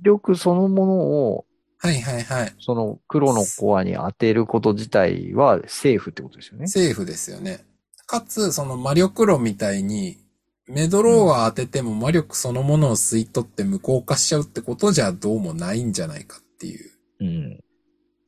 [0.00, 1.46] 力そのものを、
[1.78, 2.54] はいはいはい。
[2.58, 6.66] その黒のコアに当てること自体はセーフってことですよね。
[6.66, 7.64] セーフですよね。
[8.06, 10.18] かつ、その魔力炉みたいに、
[10.66, 16.90] メドローア当てても魔力そのものを吸い取って無効化しちゃうってことじゃどうもないんじゃないかっていう
[17.20, 17.60] うん。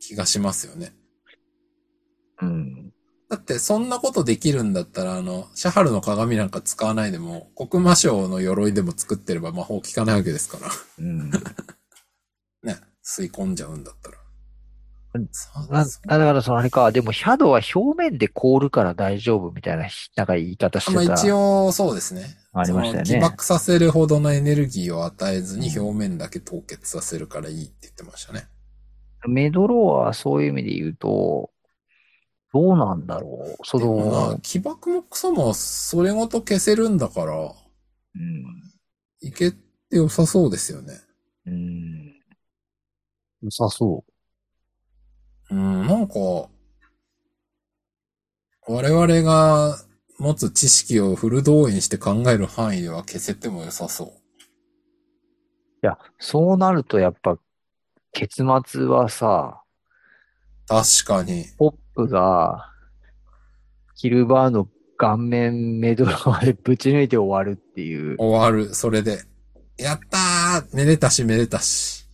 [0.00, 0.94] 気がしますよね。
[2.40, 2.92] うん。
[3.28, 10.70] だって、そんなことできるんだったら、あの、シャハルの鏡なんか使わないでも、黒魔将の鎧でも作ってれば魔法効かないわけですから。
[10.98, 11.30] うん。
[12.62, 12.78] ね。
[13.04, 14.18] 吸い込んじゃうんだったら。
[15.18, 19.86] な、そうだからそのあれか、でもシャドウは表面で凍るから大丈夫みたいな、
[20.16, 21.02] なんか言い方してた。
[21.04, 22.36] まあ一応、そうですね。
[22.52, 28.48] ありましたよね起爆させるほどのエネルギーを与えずに表面だけ凍結させるからいいって言ってましたね。
[29.28, 31.50] メドローはそういう意味で言うと、
[32.52, 33.66] どうなんだろう。
[33.66, 38.66] その、起爆もクソもそれごと消せるんだから、うん。
[39.20, 40.94] いけって良さそうですよね。
[41.46, 42.14] うん。
[43.42, 44.12] 良さそう
[45.54, 46.14] ん、なんか、
[48.68, 49.78] 我々が
[50.18, 54.06] 持つ知識をフル動員して考える範囲では消せても良さそう。
[54.08, 54.10] う。
[54.10, 54.14] い
[55.82, 57.38] や、そうなるとやっぱ、
[58.12, 59.62] 結末はさ、
[60.66, 61.44] 確かに。
[61.58, 62.72] ポップが、
[63.94, 68.16] キルバーの顔面メドローでぶち抜いて終わるっていう。
[68.18, 68.74] 終わる。
[68.74, 69.22] それで。
[69.78, 72.06] やったーめでたしめでたし。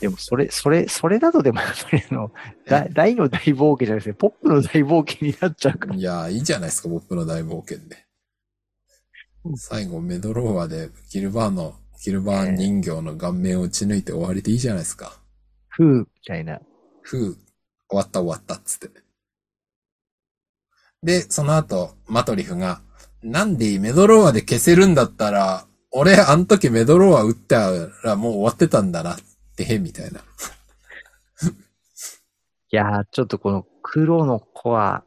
[0.00, 2.30] でもそれ、それ、それだとでもやっぱりあの、
[2.66, 4.14] 大大の大冒険じゃないですね。
[4.14, 5.94] ポップの大冒険になっちゃうから。
[5.94, 8.06] いやー、いいじゃないですか、僕の大冒険で。
[9.56, 15.18] 最後、メドローアでキルバーの、キルバーン人形の顔面を打ち抜いて終わりでいいじゃないですか。
[15.68, 16.60] ふう、みたいな。
[17.02, 17.36] ふう、
[17.88, 18.90] 終わった終わったっつって。
[21.02, 22.80] で、その後、マトリフが、
[23.22, 27.70] なんでメドローアで消せるんだったら、俺、あの時メドローア打った
[28.04, 29.18] らもう終わってたんだなっ
[29.64, 30.20] て、みたいな。
[30.20, 30.22] い
[32.70, 35.04] やー、ちょっとこの黒の子は、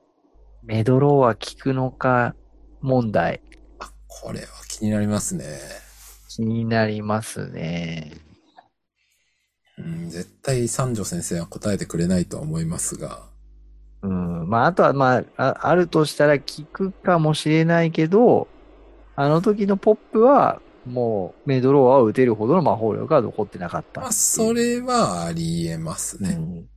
[0.63, 2.35] メドローは効くのか
[2.81, 3.41] 問題、
[3.79, 5.59] あ、これは気になりますね。
[6.29, 8.11] 気になりますね。
[9.77, 13.23] うん、絶対三女先生は答えてくれないとは思いますが。
[14.03, 14.49] うん。
[14.49, 18.47] まあ、あとは、まあ、あ、あるとしたら効くかもしれないけど、
[19.15, 24.11] あの時のポップは、もう、メドローアを打てるほどの魔法力が残ってなかったまあ。
[24.11, 26.31] それはありえますね。
[26.31, 26.69] うん。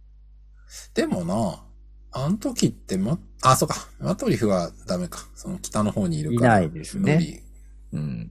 [0.94, 1.64] でもな、
[2.12, 3.88] あの時ってま、あ、そうか。
[3.98, 5.26] マトリフはダメか。
[5.34, 6.59] その北の方にいるから。
[6.59, 7.42] いないですね
[7.92, 8.30] うん。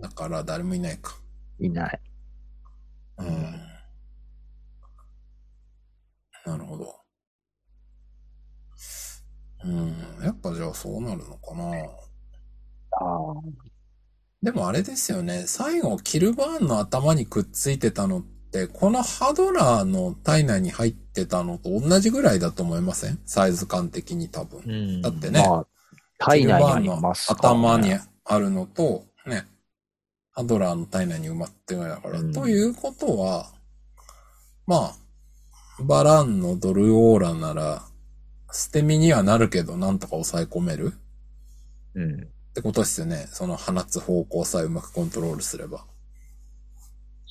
[0.00, 1.16] だから誰もいないか。
[1.58, 2.00] いない。
[3.18, 3.26] うん。
[6.46, 6.94] なるほど。
[9.64, 9.88] うん。
[10.22, 11.64] やっぱじゃあそうなるのかな。
[12.92, 13.67] ああ。
[14.42, 15.44] でもあれですよね。
[15.46, 23.18] 最後、キルバーンの頭にくっついてたのって、このハドラーの体内に入ってたのと同じぐらいだと思いません？
[23.26, 24.60] サイズ感的に多分。
[24.64, 25.02] うん。
[25.02, 25.66] だってねまあ、
[26.18, 27.92] 体内にありますね頭に
[28.24, 29.44] あるのと、ね、
[30.30, 32.20] ハドラーの体内に埋まってるだから。
[32.20, 33.50] うんということは、
[34.66, 37.82] まあ、バランのドルオーラなら、
[38.52, 40.94] 捨て身にはなるけど、なんとか抑え込める
[41.94, 42.28] うん。
[42.58, 43.28] ってことですよね。
[43.30, 45.86] その放つ方向さえうまくコントロールすれば。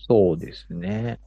[0.08, 1.20] そうですね。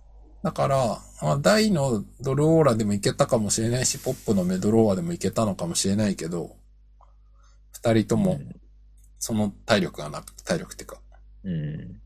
[0.42, 6.57] だから、まあ、大のドルオーラでもいけたかもしれないし、ポップのメドローアでもいけたのかもしれないけど、
[7.72, 8.40] 二人とも、
[9.18, 11.01] その体力がなく、体力っていうか、
[11.44, 11.53] うん。
[11.53, 12.01] うん。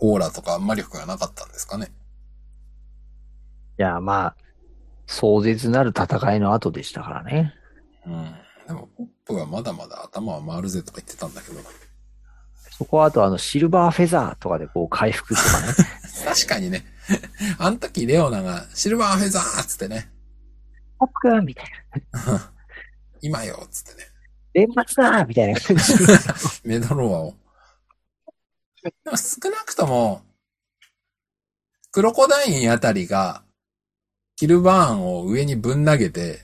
[0.00, 1.92] オーラとかあんまり力がなかったんですかね。
[3.80, 4.36] いや、まあ、
[5.06, 7.52] 壮絶なる戦いの後でしたからね。
[8.06, 8.43] うん。
[8.66, 11.68] でも、ポップはまだまだ頭は回るぜとか言ってたんだけどな。
[12.76, 15.66] そこはあとあの、シルバーフェザーとかでこう回復とかね。
[16.24, 16.84] 確かにね。
[17.58, 20.10] あの時レオナがシルバーフェザーっつってね。
[20.98, 21.66] ポップ君みたい
[22.12, 22.52] な。
[23.20, 24.08] 今よっつってね。
[24.54, 25.94] 連発だみたいな感じ。
[26.64, 27.34] メドローアを。
[28.82, 30.22] でも少なくとも、
[31.90, 33.44] クロコダインあたりが、
[34.36, 36.40] キルバーンを上にぶん投げて、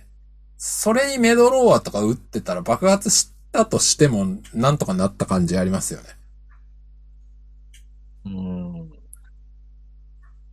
[0.62, 6.08] それにメドローアとか撃ってたら爆発したとしても、なんとかなった感じありますよね。
[8.26, 8.92] うん。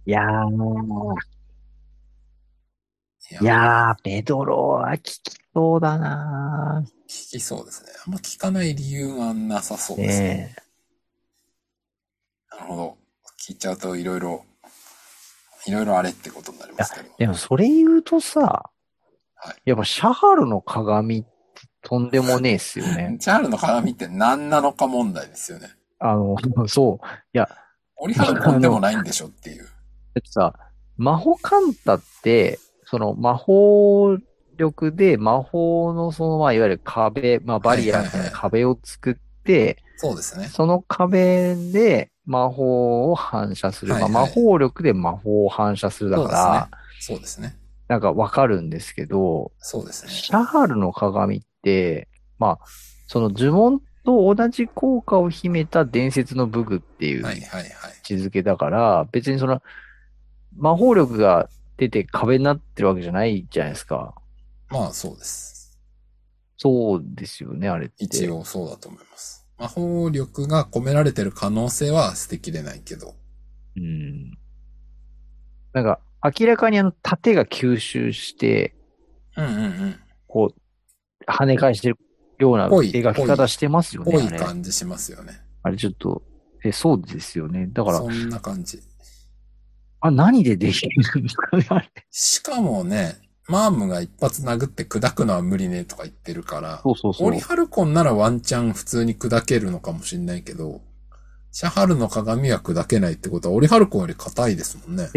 [0.05, 1.15] いやー、
[3.31, 4.59] いやいやー、ベドロー
[4.91, 5.19] は効き
[5.53, 7.89] そうだな聞きそうですね。
[8.07, 10.27] あんま聞かない理由がなさそうーですね。
[10.29, 10.55] ね
[12.49, 12.97] なるほど。
[13.45, 14.45] 聞いちゃうといろいろ、
[15.65, 17.13] いろいろあれってことになりますけど。
[17.17, 18.76] でもそれ言うとさ、はい
[19.65, 21.27] やっぱシャハルの鏡って
[21.81, 23.17] とんでもねえっすよね。
[23.21, 25.69] チャールの鏡って何なのか問題ですよね。
[25.99, 26.35] あの、
[26.67, 27.05] そう。
[27.33, 27.49] いや、
[27.97, 29.63] オリハルコンでもないんでしょっていう。
[29.63, 29.69] だ
[30.19, 30.53] ってさ、
[30.97, 34.17] 魔法カンタって、その魔法
[34.57, 40.47] 力で魔法のその、まあ、いわゆる壁、まあ、バリアみたいな壁を作って、そうですね。
[40.47, 43.93] その壁で魔法を反射する。
[43.93, 46.69] はいはいまあ、魔法力で魔法を反射するだから、
[46.99, 47.55] そうですね。
[47.87, 50.11] なんかわかるんですけど、そうですね。
[50.11, 52.07] シャハルの鏡って、
[52.37, 52.65] まあ、
[53.07, 57.71] その呪文と同じ効果を秘めた伝説の武具っていう位はいはいはい。
[58.03, 59.61] 置づけだから、別にその、
[60.57, 64.15] 魔法力が出て壁になってるわけじゃないじゃないですか。
[64.69, 65.77] まあそうです。
[66.57, 68.03] そうですよね、あれって。
[68.03, 69.45] 一応そうだと思います。
[69.57, 73.15] 魔法力が込められてる可能性は捨てきれないけど。
[73.75, 74.37] うん。
[75.73, 75.99] なんか、
[76.39, 78.75] 明らかにあの、盾が吸収して、
[79.35, 79.95] うんうんうん。
[80.27, 81.97] こう、跳ね返してる
[82.39, 84.39] ような描き方してますよね、ぽい。
[84.39, 85.41] 感じしますよね。
[85.63, 86.21] あれちょっと、
[86.63, 87.67] え、そうですよね。
[87.71, 88.81] だからそ、んな感じ。
[89.99, 91.91] あ、何でできるんですかね、あれ。
[92.09, 93.15] しかもね、
[93.47, 97.39] マームが一発殴って砕くのは無理ねとか言ってるから、そうそうそうオリ。
[97.39, 100.81] ハルコンならワンチャン普通に砕けるのかもしれないけど、
[101.51, 105.09] シャハルの鏡は砕けないってことは、オリハルコンより硬いですもんね。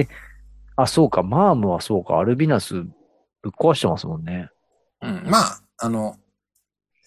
[0.82, 2.86] あ、そうか、マームはそうか、アルビナスぶっ
[3.58, 4.50] 壊してますもんね。
[5.02, 5.22] うん。
[5.26, 6.16] まあ、あの、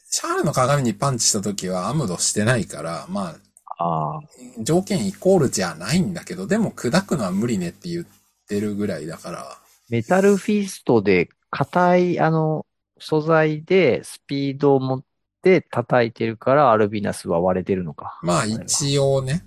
[0.10, 3.36] シャハルの鏡にパンチした時はアムドしてないから、まあ、
[3.84, 4.22] ああ、
[4.60, 8.06] 条件イコールじゃないんだけど、でも砕くのは無理ねって言っ
[8.48, 9.58] てるぐらいだから、
[9.90, 12.66] メタルフィストで硬い、あの、
[13.00, 15.04] 素材でスピードを持っ
[15.42, 18.20] て叩いてるから、アルビナスは割れてるのか。
[18.22, 19.46] まあ一応ね、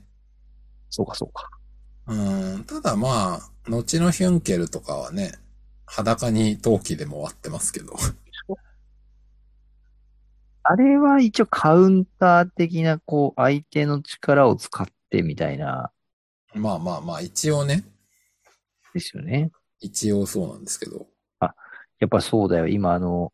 [0.90, 1.48] そうか、そうか。
[2.08, 2.14] う
[2.58, 5.32] ん、ただまあ、後のヒュンケルとかはね、
[5.86, 7.94] 裸に陶器でも割ってますけど。
[10.68, 15.92] あれは一応カウンター的な、こう、相手の力を使ってみたいな、
[16.54, 17.84] まあまあまあ、一応ね、
[18.94, 19.50] ですよね。
[19.80, 21.06] 一応そうなんですけど。
[21.98, 22.68] やっぱそうだよ。
[22.68, 23.32] 今あの、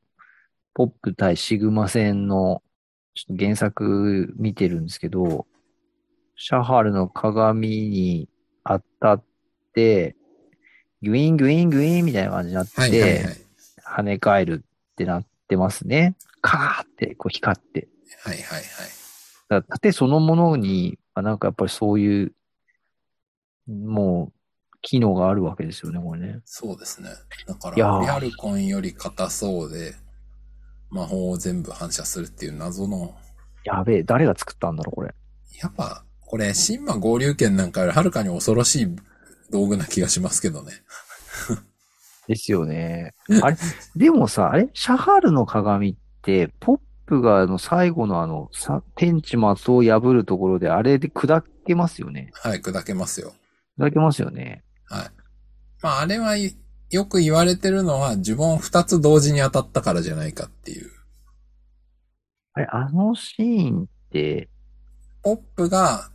[0.74, 2.62] ポップ対シグマ戦の、
[3.14, 5.46] ちょっと原作見てるんですけど、
[6.36, 8.28] シャハルの鏡に
[8.64, 9.24] 当たっ
[9.74, 10.16] て、
[11.02, 13.22] グイーングイーングイーンみたいな感じになって、はいはいはい。
[13.98, 16.14] 跳ね返るってなってますね。
[16.40, 17.88] カーってこう光って。
[18.24, 18.64] はいはいはい。
[19.48, 22.32] だ盾そのものに、あなんかやっぱりそういう、
[23.68, 24.32] もう、
[24.80, 26.40] 機能があるわけですよね、これね。
[26.44, 27.10] そうですね。
[27.46, 29.94] だから、リアルコンより硬そうで、
[30.90, 33.14] 魔法を全部反射するっていう謎の、
[33.64, 35.14] やべえ、誰が作ったんだろう、これ。
[35.60, 38.96] やっぱ、これ、神魔合流剣なんかよりはるかに恐ろしい
[39.52, 40.72] 道具な気がしますけどね。
[42.26, 43.14] ですよね。
[43.42, 43.56] あれ、
[43.94, 44.70] でもさ、あれ？
[44.74, 52.30] シャハールの鏡って、ポップがあの最後のあの、さ、天地末を破るところで、あれで砕けますよね。
[52.34, 53.34] はい、砕けますよ。
[53.78, 54.64] 砕けますよね。
[54.86, 55.10] はい。
[55.82, 56.56] まあ、あれはい
[56.90, 60.90] よく言われてるのは、呪文二つ同時に当たったからじゃないかっていう。
[62.52, 64.50] あれ、あのシーンって、
[65.22, 66.10] ポップが、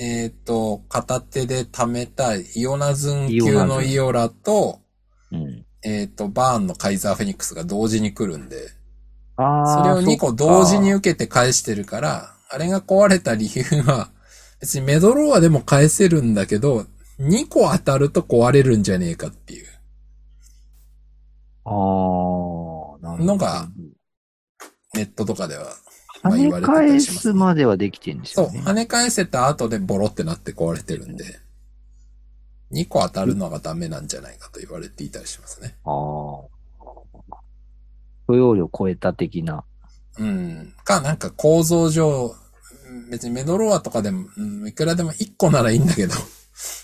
[0.00, 4.80] えっ、と、片手で溜めたイオナズン級のイオラと、
[5.30, 5.66] うん。
[5.82, 8.70] えっ、と、バーンのカイザーフェニックスが同時に来るんで。
[9.36, 14.10] それを2個同時に受けて返してるから、あれが壊れた理由は、
[14.60, 16.86] 別にメドローアでも返せるんだけど、
[17.18, 19.66] 2個当たると壊れるんじゃねえかっていう。
[21.64, 23.24] ああ、なるほど。
[23.24, 23.68] のが
[24.94, 25.74] ネットとかでは、
[26.22, 28.60] 跳ね返すまではできてるんですそう、よね。
[28.60, 31.24] 跳ね返せた後でボロってなって壊れてるんで、
[32.72, 35.76] 2個当たるのがダメなんじゃないかと言われていたりしますね。
[35.84, 36.52] ああ。
[38.28, 39.64] 許容量超えた的な。
[40.18, 40.74] うん。
[40.84, 42.34] か、なんか構造上、
[43.10, 46.14] 別にメドローアとかでも、うん、いくらでも1個ならいいんだけど、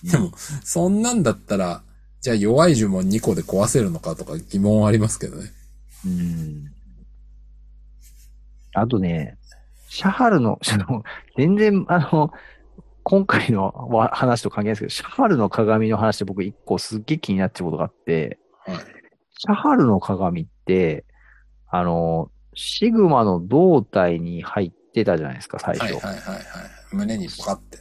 [0.05, 0.33] でも、
[0.65, 1.83] そんなんだったら、
[2.21, 5.53] じゃあ弱い呪文2個で壊せるのかとか疑問はありますけどね。
[6.05, 6.73] うん。
[8.75, 9.39] あとね、
[9.89, 10.59] シャハル の、
[11.37, 12.33] 全然、あの、
[13.03, 18.77] 今回のわ話と関係ないですけど、シャハルの鏡の話で僕一個すっげえ気になってることがあって、はい。
[18.77, 21.07] シャハルの鏡って、
[21.69, 25.95] あの、シグマの胴体に入ってたじゃないですか、最初。
[25.95, 26.43] はいはいはいはい。
[26.93, 27.79] 胸にポカって。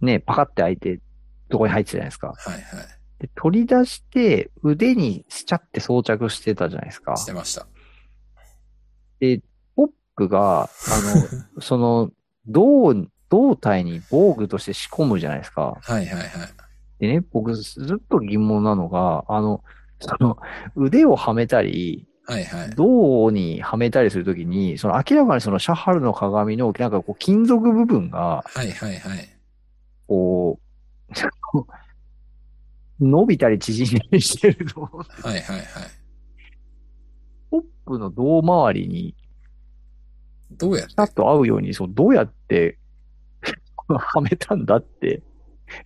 [0.00, 1.00] ね、パカって開いて、
[1.48, 2.28] どこに入ってたじゃないですか。
[2.28, 2.60] はいは
[3.18, 7.16] で、取り出して、腕にスチャって装着してたじゃないですかい。
[7.16, 7.24] し。
[7.24, 7.66] てました。
[9.20, 9.40] で、
[10.16, 10.66] ポップが、あ
[11.56, 12.10] の、 その、
[12.46, 12.94] 胴、
[13.28, 15.78] 胴体に防具として仕込むじゃないですか。
[15.80, 16.28] はいはいはい。
[16.98, 19.62] でね、僕ずっと疑問なのが、あの、
[20.00, 20.38] その、
[20.74, 22.70] 腕をはめたり、はいはい。
[22.70, 29.28] 胴にはめたりするときに、その明らかにそのシャハルの鏡の、なんかこう金属部分が、はいはいはい。
[30.08, 30.66] こう、
[33.00, 34.88] 伸びたり縮んだりしてると、は
[35.36, 35.66] いはいはい。
[37.50, 39.14] ポップの胴周りに、
[40.52, 40.88] どうやって？
[40.90, 42.78] ピタッと合うように、そう、どうやって、
[43.88, 45.22] はめたんだって、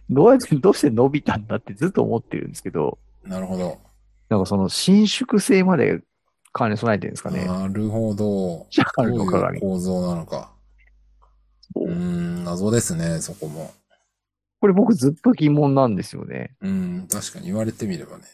[0.09, 3.79] どうやって、どうして伸びたんだってずっと思ってるんですけど、なるほど。
[4.29, 6.01] なんかその伸縮性まで
[6.57, 7.45] 兼ね備えてるんですかね。
[7.47, 8.67] なるほど。
[8.71, 9.61] シャハどういう。
[9.61, 10.53] 構造なのか。
[11.77, 13.73] うーん、謎ですね、そこも。
[14.61, 16.55] これ僕ずっと疑問なんですよね。
[16.61, 18.25] うん、確かに言われてみればね。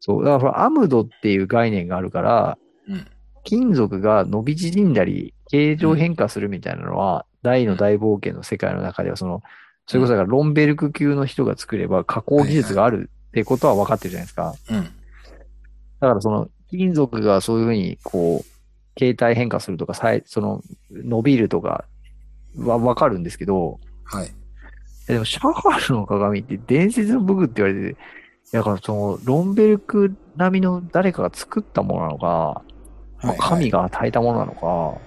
[0.00, 0.24] そう。
[0.24, 2.58] だからアムドっていう概念があるから、
[2.88, 3.06] うん。
[3.44, 9.42] 金属が伸び縮んだり、形状変化するみたいなのは、大の大冒険の世界の中では、その、
[9.86, 14.54] それこそだからロンベルク級の人が作れば加工技術があるってことは分かってるじゃないですか。
[14.70, 14.84] うん。
[14.84, 14.88] だ
[16.08, 18.58] からその、金属がそういうふうに、こう、
[18.94, 19.94] 形態変化するとか、
[20.26, 21.84] その、伸びるとか
[22.56, 24.30] は分かるんですけど、はい。
[25.06, 28.00] でも、シャハルの鏡って伝説の武具って言われてて、
[28.52, 32.62] だからその、ロンベルク並みの誰かが作ったものなのか、
[33.22, 34.98] まあ、神が与えたものなのか、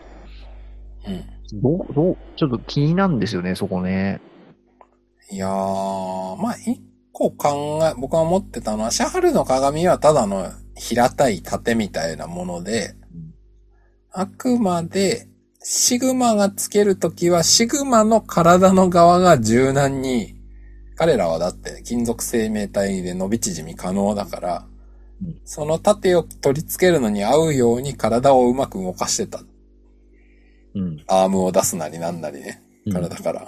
[1.07, 1.62] うん。
[1.62, 4.22] どう、どう、ちょっと気になるんですよね、そこね。
[5.30, 6.82] いやー、まあ、一
[7.14, 12.95] 個考え、僕が思ってたのは、シャハルの鏡はただの平たい盾みたいなもので、
[14.12, 15.28] あくまで、
[15.64, 20.36] シグマがつけるときは、シグマの体の側が柔軟に、
[20.95, 24.70] 彼らはだって金属生命体で伸び縮み可能だからうん、
[25.45, 29.41] その盾を取り付けるのに合うように体をうまく動かしてた。
[30.74, 31.03] うん。
[31.07, 32.63] アームを出すなりなんなりね。
[32.86, 33.41] うん体から。
[33.41, 33.45] っ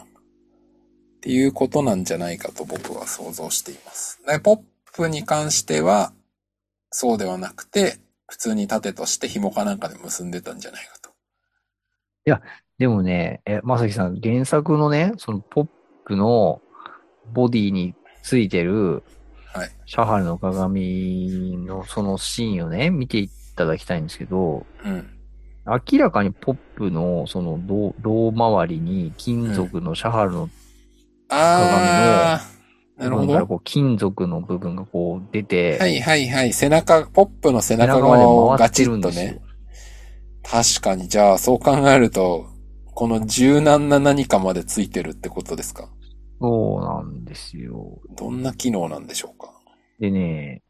[1.21, 4.21] ていうことなんじゃないかと僕は想像しています。
[4.27, 4.59] でポッ
[4.93, 6.13] プに関しては、
[6.91, 7.97] そうではなくて、
[8.27, 11.09] 普通に盾として紐かなんかで結んでたんじゃないかと。
[12.77, 15.67] でもね、え、まさきさん、原作のね、そのポッ
[16.05, 16.61] プの
[17.31, 19.03] ボディについてる
[19.53, 19.71] はい。
[19.85, 25.07] シャハルの鏡のそのシーンをね、見ていただきたいんですけど、うん。
[25.65, 30.49] 明らかにポップのその胴胴周りに金属のシャハルの
[31.29, 33.47] あー、なるほど。
[33.47, 36.53] こう金属の部分がこう出て、はいはいはい。
[36.53, 39.41] 背中、ポップの背中背中まで側をガ回ってチッとるんですよね。。
[40.43, 42.47] 確かに、じゃあそう考えると、
[42.93, 45.87] この柔軟な何かまでついてるってことですか？
[46.43, 48.01] そうなんですよ。
[48.17, 49.49] どんな機能なんでしょうか？
[50.01, 50.61] でね、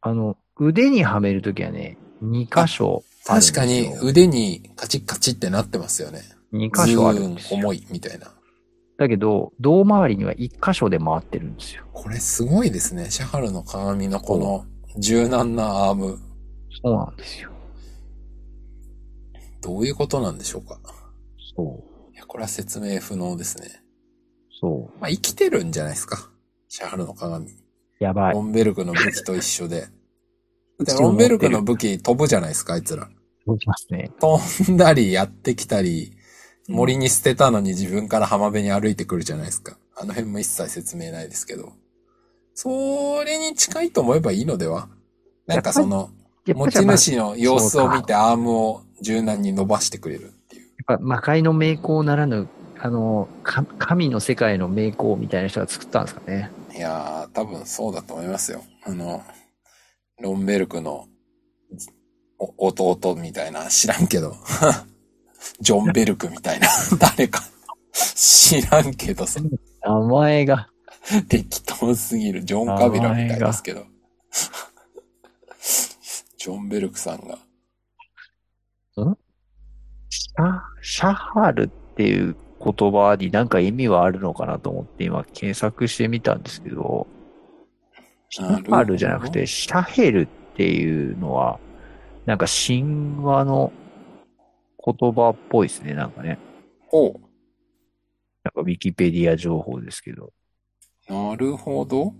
[0.00, 3.02] あの、腕にはめるときはね、2箇所。
[3.24, 6.20] 確かに腕にカチッカチってなってますよね。
[6.52, 7.58] 2ズ箇所あるんですよ。
[7.58, 8.32] 重いみたいな。
[8.98, 11.84] だけど、胴回りには1箇所で回ってるんですよ。
[11.92, 13.10] これすごいですね。
[13.10, 14.64] シャハルの鏡のこの
[14.96, 16.20] 柔軟なアーム。
[16.80, 17.50] そうなんですよ。
[19.60, 20.78] どういうことなんでしょうか？
[21.56, 22.14] そう。
[22.14, 23.82] いや、これは説明不能ですね。
[24.60, 25.00] そう。
[25.00, 26.30] まあ、生きてるんじゃないですか。
[26.68, 27.48] シャハルの鏡。
[27.98, 28.42] やばいロ。
[28.42, 29.88] ンベルクの武器と一緒で。
[30.78, 33.08] で、ロンベルクの武器飛ぶじゃないですか、あいつら。
[33.46, 34.10] 動きますね。
[34.20, 36.12] 飛んだりやってきたり、
[36.68, 39.78] 森に捨てたのに自分から浜辺に歩いてくるじゃないですか。
[39.96, 41.72] あの辺も一切説明ないですけど。
[42.54, 44.88] それに近いと思えばいいのでは？
[45.46, 46.10] なんかその、
[46.46, 50.62] 持ち主の様子を見てアームを柔軟に伸ばしてくれるっていう。
[50.88, 52.48] やっぱ魔界の名工ならぬ、
[52.78, 56.50] あの、か神の世界の名工みたいな人が作ったんですかね。
[56.74, 58.62] いやー、多分そうだと思いますよ。
[58.84, 59.22] あの、
[60.20, 61.06] ロンベルクの
[62.38, 64.36] お弟みたいな、知らんけど。
[65.60, 66.68] ジョンベルクみたいな、
[66.98, 67.42] 誰か。
[67.92, 69.40] 知らんけどさ、
[69.82, 70.68] 名前が。
[71.28, 72.44] 適当すぎる。
[72.44, 73.86] ジョン・カビラみたいですけど。
[76.36, 77.38] ジョン・ベルクさんが。
[80.08, 82.36] シャ、シャハルっていう
[82.72, 87.06] 言葉になんか意味はあるのかなと思って今検索してみたんですけど、
[88.28, 91.60] シャハルじゃなくてシャヘルっていうのは、
[92.24, 93.72] なんか神話の
[94.84, 96.38] 言葉っぽいですね、なんかね。
[96.90, 97.12] おう
[98.42, 100.32] なんかウィキペディア情報ですけど。
[101.08, 102.14] なるほど。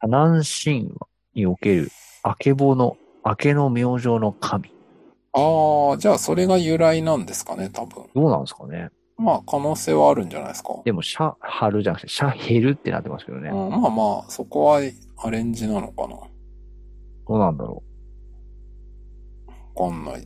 [0.00, 1.90] カナン神話における
[2.24, 4.72] アケボの、アケの明星の神。
[5.34, 8.04] ああ、じゃあそれが由来なんですかね、多分。
[8.14, 10.80] どうなんですかねまあ、可能性はあるんじゃないですか。
[10.84, 13.50] でも、シャハルじゃなくて、シャヘルってなってますけどね。
[13.50, 14.80] うん、まあまあ、そこは
[15.18, 16.16] アレンジなのかな。
[17.28, 17.82] どうなんだろ
[19.74, 20.20] わかんない。
[20.20, 20.24] う。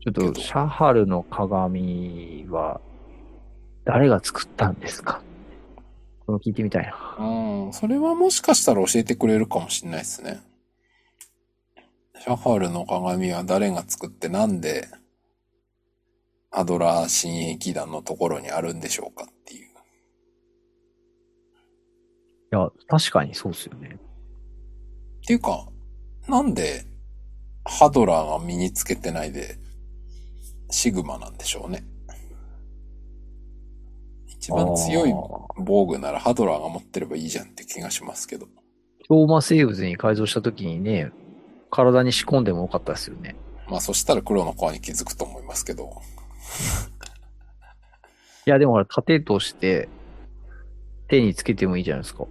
[0.00, 2.80] ちょっと、シャハルの鏡は、
[3.84, 5.22] 誰が作ったんですか？
[6.26, 7.16] これ聞いてみたいな。
[7.18, 10.40] うん、それはもしかしたら教えてくれるかもしれないですね。
[12.18, 14.88] シャハルの鏡は誰が作ってなんで、
[16.50, 19.66] アドラー新駅団のところにあるんでしょうかっていう。
[19.66, 19.68] い
[22.50, 23.96] や、確かにそうですよね。
[23.96, 23.98] っ
[25.26, 25.66] ていうか、
[26.28, 26.84] なんで、
[27.64, 29.58] ハドラーが身につけてないで、
[30.70, 31.84] シグマなんでしょうね。
[34.26, 35.14] 一番強い
[35.56, 38.48] 防具ならハドラーが持ってればいいじゃんって気がしますけど。
[39.08, 41.12] 氷魔生物に改造した時にね、
[41.72, 43.34] 体に仕込んでもよかったですよね。
[43.66, 45.88] まあそしたら黒の皮に気づくと思いますけど。
[48.46, 49.88] いや、でもほら、盾として、
[51.08, 52.26] 手につけてもいいじゃないですか。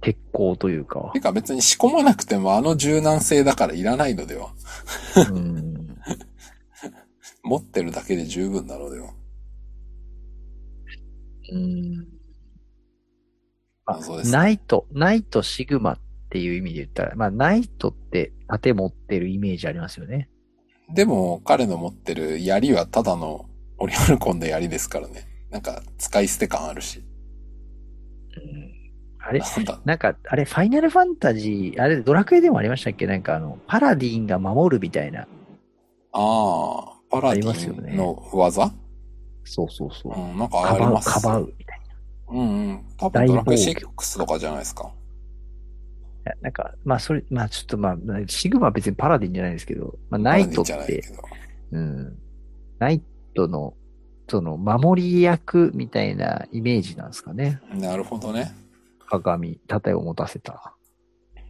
[0.00, 1.20] 鉄鋼というかて。
[1.20, 4.52] か別に仕込まなくてもあの柔軟性だからいらないのでは。
[5.30, 5.96] うん。
[7.44, 9.12] 持ってるだけで十分なのでは。
[11.52, 12.08] うん。
[13.86, 15.98] あそうですナイト、ナイト、シグマっ
[16.30, 20.28] ていう意味で言ったら、まあ、ナイトって盾持ってるイメージありますよね。
[20.92, 23.46] でも彼の持ってる槍はただの
[23.78, 25.28] オリアルコンの槍ですからね。
[25.50, 27.04] なんか使い捨て感あるし。
[28.36, 28.70] うん。
[29.22, 29.80] あれなんだ？
[29.84, 33.06] なんか、あれ、ファイナルファンタジー、あれ、ドラクエでもありましたっけ？
[33.06, 35.22] なんか、あの、パラディンが守るみたいな。
[35.22, 35.26] あ
[36.12, 38.72] あ、パラディンの技？
[39.44, 40.18] そうそうそう。
[40.18, 41.10] うん、なんかかばう、あります。
[41.10, 41.80] かばうみたい
[42.28, 42.84] うんうん。
[42.96, 44.90] 多分ドラクエ大防6とかじゃないですか。
[46.36, 46.42] な。
[46.42, 51.04] なんか、まあ、それ、まあ、ちょっとまあ、シグマは別にパラディンじゃないですけど、まあ、ナイトって。
[51.72, 52.18] うん。
[52.78, 53.02] ナイ
[53.34, 53.74] トの、
[54.28, 57.60] その、守り役みたいなイメージなんですかね。
[57.74, 58.52] なるほどね。
[59.08, 60.74] 鏡、盾を持たせた。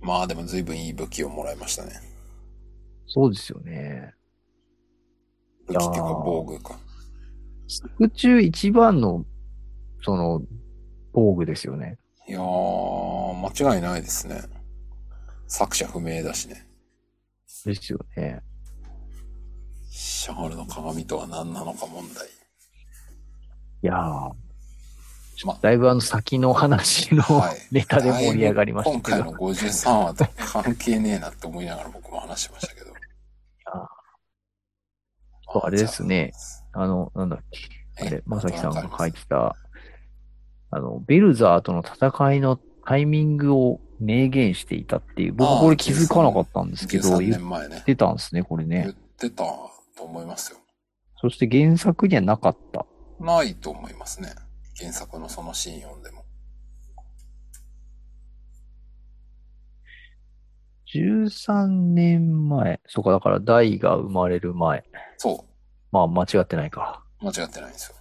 [0.00, 1.92] まあでも随分いい武器をもらいましたね。
[3.06, 4.14] そうですよね。
[5.66, 6.78] 武器っていうか防具か。
[7.98, 9.24] 宇宙一番の、
[10.02, 10.42] その、
[11.12, 11.98] 防具ですよね。
[12.26, 14.42] いやー、間違いないですね。
[15.50, 16.64] 作者不明だしね。
[17.66, 18.40] ですよね。
[19.90, 22.28] シャールの鏡とは何なのか問題。
[22.28, 22.30] い
[23.82, 24.32] やー、
[25.44, 29.24] まあだいぶあの先の話のはい ネタで盛り上がりましたけど。
[29.24, 32.86] 今回の53話と関係ねえなって思いながら僕も話しましたけど。
[35.52, 36.32] そうあれですね。
[36.72, 38.06] あの、なんだっけ。
[38.06, 39.56] あれ、まさきさんが書いてた、
[40.70, 47.82] あの、ベルザーとの戦いのタイミングを明言していたっていう、僕これ気づかなかったんですけど、13言っ年前ね。
[47.84, 48.94] てたんですね、これ言っね。
[49.18, 49.44] てた
[49.96, 50.58] と思いますよ。
[51.20, 52.86] そして原作にはなかった。
[53.20, 54.30] ないと思いますね。
[54.78, 56.24] 原作のそのシーン読んでも。
[60.94, 62.80] 13年前。
[62.86, 64.84] そうか、だからダイが生まれる前。
[65.18, 65.44] そ
[65.92, 67.04] まあ、間違ってないか。
[67.20, 67.26] う。
[67.26, 67.96] 間違ってないんですよ。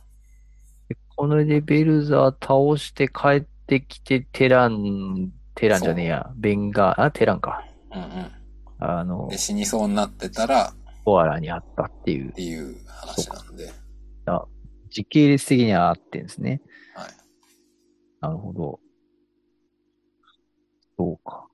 [0.88, 6.32] でこれでベルザー倒して帰ってきて、テラン、テランじゃねえや。
[6.38, 7.66] ベンガー、あ、テランか。
[7.91, 8.32] うんうん。
[8.80, 12.32] あので、、死にそうになってたら、っコアラにあったっていう。
[12.32, 13.70] ていう話なんで。
[14.89, 16.62] 時系列的にはあってんですね。
[16.95, 17.07] はい。
[18.22, 18.80] なるほど。
[20.97, 21.47] そうか。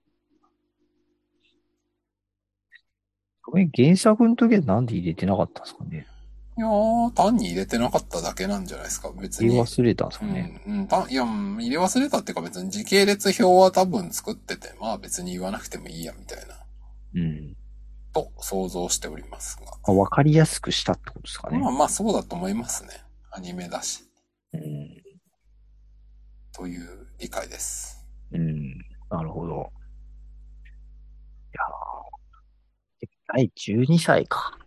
[3.42, 6.08] これ原作の時はなんで入れてなかったんですかね
[6.58, 9.12] いやー、単に入れてなかっただけなんじゃないですか。
[9.20, 9.50] 別に。
[9.50, 16.56] 入れ忘れたんですかうね、ん、うん、たいや、うん入れ忘れたっていうか別に時系列表は多分作ってて、まあ別に言わなくてもいいや、みたいな、
[17.16, 17.58] うん。
[18.14, 19.66] と想像しておりますが。
[19.84, 21.58] あわかりやすくしたってことですかね。
[21.58, 22.90] まあまあそうだと思いますね。
[23.32, 24.06] アニメだし、
[24.54, 24.62] うん。
[26.54, 28.06] という理解です。
[28.32, 28.78] うん。
[29.10, 29.72] なるほど。
[31.54, 34.58] いやー第12歳か。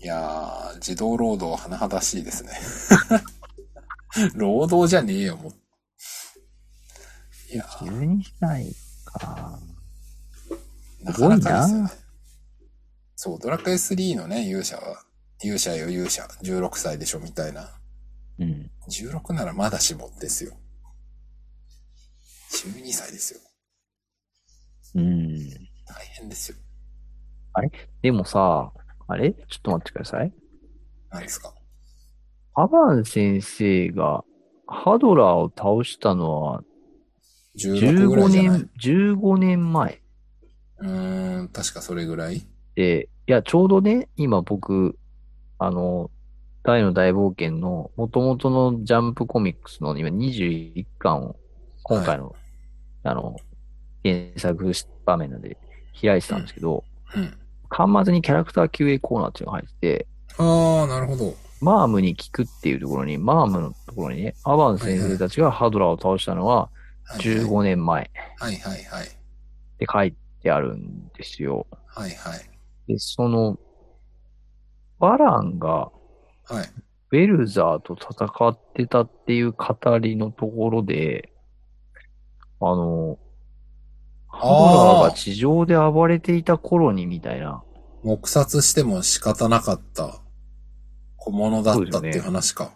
[0.00, 2.50] いやー、児童労働甚だしいですね。
[4.36, 5.52] 労働じゃねえよ、もう。
[7.54, 8.76] いやー、12歳
[9.06, 9.58] か。
[11.00, 11.90] なかなかですよね。
[13.16, 15.02] そう、ドラクエ3のね、勇者は、
[15.42, 17.80] 勇者よ勇者、16歳でしょ、みたいな。
[18.38, 18.70] うん。
[18.86, 20.52] 16ならまだしもですよ。
[22.52, 23.40] 12歳ですよ。
[24.96, 25.48] うん。
[25.86, 26.58] 大変ですよ。
[28.02, 28.70] でもさ、
[29.08, 29.32] あれ？
[29.32, 30.43] ちょっと待ってください。
[31.14, 31.52] 何ですか？
[32.54, 34.24] アバン先生が
[34.66, 36.64] ハドラーを倒したのは
[37.58, 38.60] ?16 ぐら15いじゃない？
[38.60, 38.70] 年、
[39.14, 40.00] 15年前
[40.78, 42.46] うーん、確かそれぐらい？
[42.74, 44.98] で、いや、ちょうどね、今僕、
[45.58, 46.10] あの、
[46.62, 51.36] 大の大冒険の元々のジャンプコミックスの今21巻を
[51.82, 52.34] 今回の、
[53.02, 53.36] あの、
[54.02, 54.72] 原作
[55.04, 55.56] 場面なんで
[56.00, 56.84] 開いてたんですけど、
[57.14, 57.38] うん。
[57.70, 60.06] 端末にキャラクター QA コーナーっていうのが入ってて、
[60.38, 61.34] ああ、なるほど。
[61.60, 66.70] マームに聞くっていうところに、マームのところにね、アバン先生たちがハドラーを倒したのは
[67.04, 69.06] はい15年前はいはいはい。
[69.06, 69.10] っ
[69.78, 71.66] て書いてあるんですよ。
[71.86, 72.40] はいはい。
[72.88, 73.58] で、その、
[74.98, 75.90] バランが
[76.46, 76.70] はい。
[77.10, 81.32] ベルザーと戦ってたっていう語りのところで、
[82.60, 83.18] あの、
[84.26, 87.62] ハドラーが地上で暴れていた頃にみたいな、
[88.02, 90.20] 黙殺しても仕方なかった
[91.24, 92.72] 小物だったっていう話か。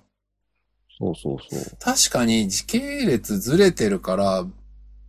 [0.98, 1.76] そうそうそう。
[1.78, 4.46] 確かに時系列ずれてるから、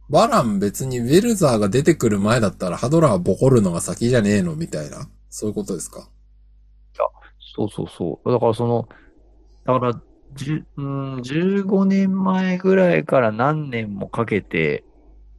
[0.10, 5.08] バラン別にウェルザーが出てくる前だったらハドラーボコるのが先じゃねえのみたいな。
[5.30, 6.10] そういうことですか？
[7.56, 8.32] そうそうそう。
[8.32, 8.90] だからその、
[9.66, 10.02] だから、
[10.78, 14.84] うん、15年前ぐらいから何年もかけて、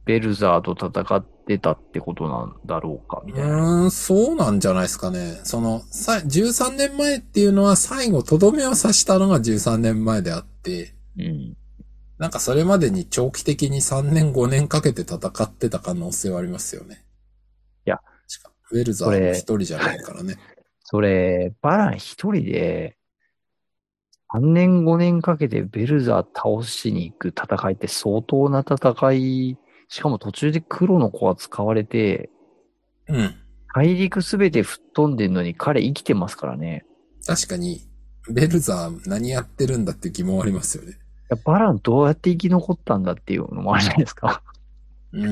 [0.05, 3.83] ベルザーと戦ってたってことなんだろうか、みうたいな。
[3.83, 5.39] ーん、そうなんじゃないですかね。
[5.43, 11.57] その、さ、13年前っていうのは最後、とどめを刺したのが13年前であって、うん。
[12.17, 17.03] なんかそれまでに長期的に3年5年かけて戦ってた可能性はありますよね。
[17.87, 20.37] いやしかウェルザーも一人じゃないからね。
[20.85, 22.97] それ、バラン一人で、
[24.33, 29.57] 3年5年かけてベルザー倒しに行く戦いって相当な戦い、
[29.91, 32.29] しかも途中で黒の子が使われて、
[33.09, 33.35] うん。
[33.75, 36.85] 大陸すべて吹っ飛んでんのに彼生きてますからね。
[37.27, 37.81] 確かに、
[38.29, 40.93] ベルザー何やってるんだっていう疑問ありますよね。
[40.93, 40.95] い
[41.29, 44.41] やバランどうやって生き残ったんだっていうのもあるじゃないですか。
[45.11, 45.27] うー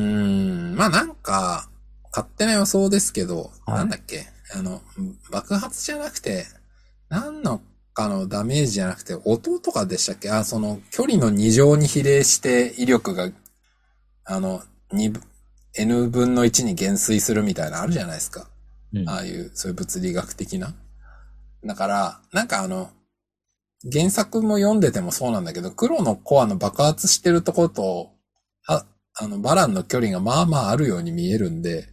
[0.74, 0.76] ん。
[0.76, 1.70] まあなんか、
[2.12, 4.82] 勝手な予想ですけど、はいなんだっけあの、
[5.32, 6.46] 爆発じゃなくて、
[7.08, 7.62] 何の
[7.94, 10.30] かのダメージじゃなくて、音とかでしたっけ？
[10.30, 13.30] あ、その、距離の2乗に比例して威力が、
[14.32, 14.62] あの、
[14.94, 15.24] 2分、
[15.76, 18.48] N 分の1に減衰するみたいなのあるじゃないですか。
[18.94, 20.76] うんああいう、そういう物理学的な。
[21.66, 22.92] だから、なんかあの、
[23.92, 28.12] 原作も読んでてもそうなんだけど、黒のコアの爆発してるところと、
[28.68, 28.86] あ、
[29.16, 31.90] あの、バランの距離がまあまああるように見えるんで、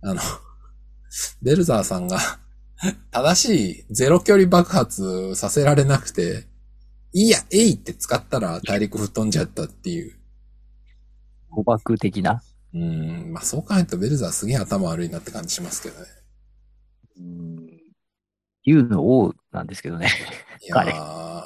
[0.00, 0.20] あの、
[1.42, 2.18] ベルザーさんが
[3.10, 6.46] 正しいゼロ距離爆発させられなくて、
[7.12, 10.23] いいや、えいって使ったら大陸吹っ飛んじゃったっていう。
[11.54, 12.42] 誤爆的な。
[12.72, 16.06] うーん、まあそう考えるとベルザーすげえ頭悪いなって感じしますけどね。
[17.18, 17.66] うん。
[18.64, 20.08] 竜の王なんですけどね。
[20.62, 21.44] いやー。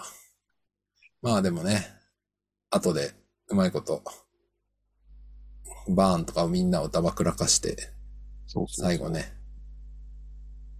[1.20, 1.86] まあでもね、
[2.70, 3.12] 後で
[3.48, 4.02] うまいこと、
[5.88, 7.92] バーンとかをみんなをダバくらかして、
[8.46, 8.86] そうそう。
[8.86, 9.32] 最後ね、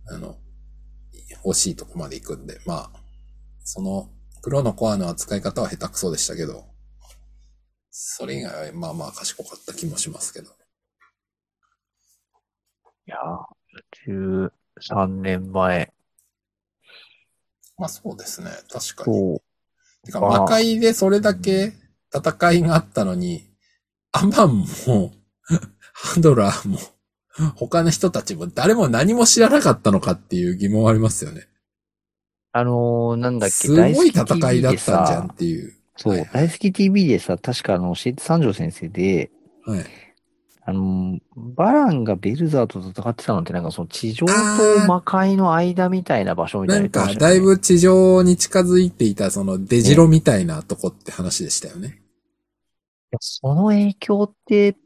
[0.07, 0.39] あの、
[1.45, 3.01] 欲しいとこまで行くんで、まあ、
[3.65, 4.11] その
[4.41, 6.65] 黒のコアの扱い方は下手くそでしたけど、
[7.91, 10.51] それ以外はまあまあ賢かった気もしますけど。
[13.07, 14.51] いやー、
[14.87, 15.93] 13年前。
[17.79, 19.41] まあそうですね、確かに。
[20.05, 21.73] てか、まあ魔界でそれだけ
[22.15, 23.49] 戦いがあったのに、
[24.13, 25.13] アマンも、
[25.93, 26.79] ハドラーも、
[27.57, 31.49] 他の人たちも誰も何も知らなかったのかっていう疑問はありますよね。
[32.53, 35.78] あのー、なんだっけ、すごい戦いだったんじゃんさっていう。
[35.99, 39.31] そう、はい大好き TV でさ、確かあの、教えて三条先生で、
[39.65, 39.85] はい。
[40.65, 44.33] あのー、バランがベルザーと戦ってたのってなんかその地上と
[44.87, 47.15] 魔界の間みたいな場所みたいななんか。
[47.15, 52.01] だいぶ地上に近づいていた、その、出城みたいなとこって話でしたよね。
[53.19, 54.77] その影響って、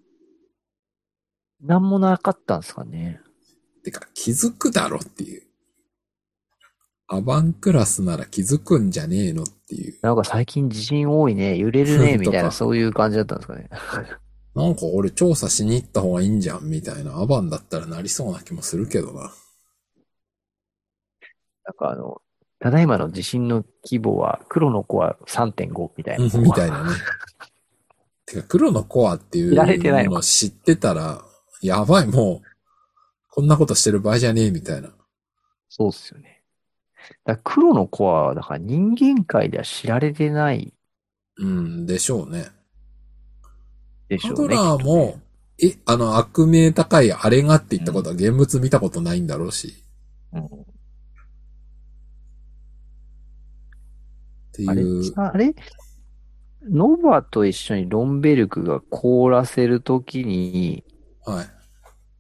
[1.61, 3.21] なんもなかったんですかね。
[3.85, 5.43] てか、気づくだろっていう。
[7.13, 9.99] アバンクラスなら気づくんじゃねえのっていう。
[10.01, 13.69] なんか最近地震多いね、揺れるね、 みたいな、そういう感じだったんですかね。
[14.57, 17.19] なんか俺調査しに行った方がいいんじゃんみたいな。
[17.19, 19.21] アバンだったらなりそうな気もするけどな。
[19.25, 19.31] なん
[21.77, 22.23] かあの、
[22.59, 26.25] ただいまの地震の規模は、黒の子は3.5みたいな。
[26.25, 26.91] うんみたいなね。
[28.25, 31.23] てか、黒のコアっていうのを知ってたら、
[31.61, 32.49] やばい、もう、
[33.29, 34.95] こんなことしてる場合じゃねえ、みたいな。
[35.69, 36.42] そうっすよね。
[37.25, 40.73] だから黒の子は、だから人間界では知られてない
[41.39, 42.47] うん、でしょうね。
[44.09, 44.57] でしょうね。
[44.57, 45.21] ハドラーも、
[45.63, 49.75] え、あの、悪名高いあれがって言ったことは現物見たことないんだろうし。
[50.33, 50.73] うん
[54.53, 55.15] ってあれいう。
[55.17, 55.55] あれ
[56.65, 60.85] ノバと一緒にロンベルクが凍らせるときに、
[61.25, 61.47] はい。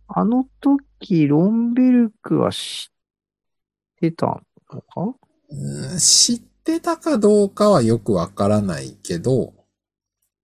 [0.09, 4.43] あの時、ロンベルクは知ってた
[4.77, 5.19] のか？
[5.51, 9.53] うん知ってたかどうかはよくわからないけど、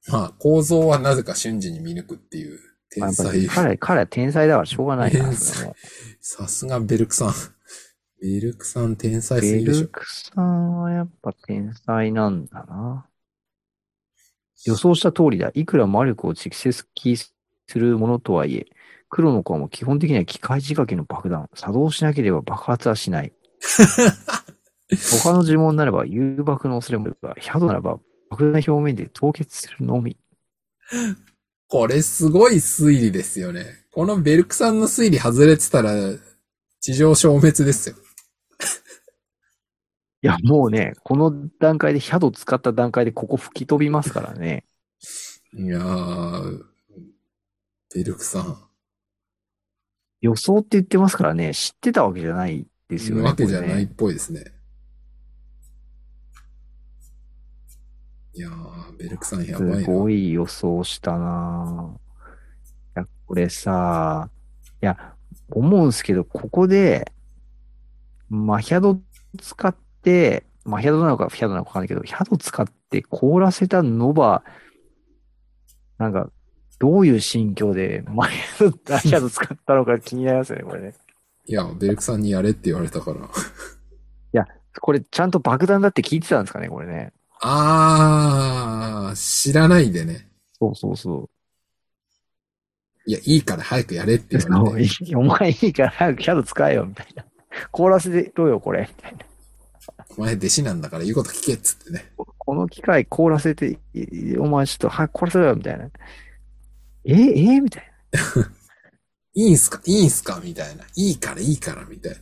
[0.08, 2.58] まあ、構造はなぜか瞬時に見抜くっていう
[2.90, 3.48] 天やっぱり才。
[3.48, 5.32] 彼、彼は天才だからしょうがないな。
[5.32, 7.32] さすがベルクさん。
[8.20, 9.88] ベルクさん天才すベぎでしょル。
[9.88, 13.06] クさんはやっぱ天才なんだな。
[14.66, 15.52] 予想した通りだ。
[15.54, 17.32] いくら魔力を蓄積す
[17.78, 18.66] るものとはいえ、
[19.08, 21.48] 黒の子はもう基本的には機械仕掛けの爆弾。
[21.54, 23.32] 作動しなければ爆発はしない。
[25.22, 30.16] 他の呪文ならば誘爆の恐れもあるが、ヒャドならば爆弾表面で凍結するのみ。
[31.68, 33.84] これすごい推理ですよね。
[33.92, 35.92] このベルクさんの推理外れてたら、
[36.80, 37.96] 地上消滅ですよ。
[40.22, 44.64] いや、もうね、この段階でヒャド使った段階でここ吹き飛びますからね。
[45.52, 46.64] いやー、
[47.94, 48.68] ベルクさん。
[50.20, 53.22] 予想って言ってますからね、知ってたわけじゃないですよね。
[53.22, 54.44] わけじゃないっぽいですね。
[58.34, 59.80] いやー、ベルクさんやばいな。
[59.80, 64.30] すごい予想したなぁいや、これさ、
[64.80, 65.14] いや、
[65.50, 67.12] 思うんすけど、ここで、
[68.28, 69.00] マヒャド
[69.40, 74.44] 使って、マヒャドなのかフィャドなのかわかんないけど、ヒャド使って凍らせたノバ、
[75.98, 76.30] なんか、
[76.78, 80.94] どういう心境でマヒャド、マヒャド使ったのか気になりますよね、これね。
[81.48, 83.28] いや、ベルクさんにやれって言われたから。
[84.80, 87.12] これちゃんと爆弾だって聞いてたんですかね、これね。
[87.40, 90.28] あー、知らないでね。
[90.58, 91.30] そうそうそう。
[93.06, 95.04] いや、いいから早くやれって言われて。
[95.04, 97.24] いいお前いいから早くキャド使えよ、みたいな。
[97.70, 99.18] 凍らせろよ、これ、みたいな。
[100.16, 102.12] お前弟子なんだから言うこと聞けっつってね。
[102.16, 105.84] この機械凍らせて、いお前ちょっと早く凍らせろよ、みたいな。
[107.04, 108.50] ええみたいな。
[109.34, 109.80] いいんすか？
[109.84, 110.40] いいんすか？
[110.42, 110.84] みたいな。
[110.96, 112.18] いいからいいからみたいな。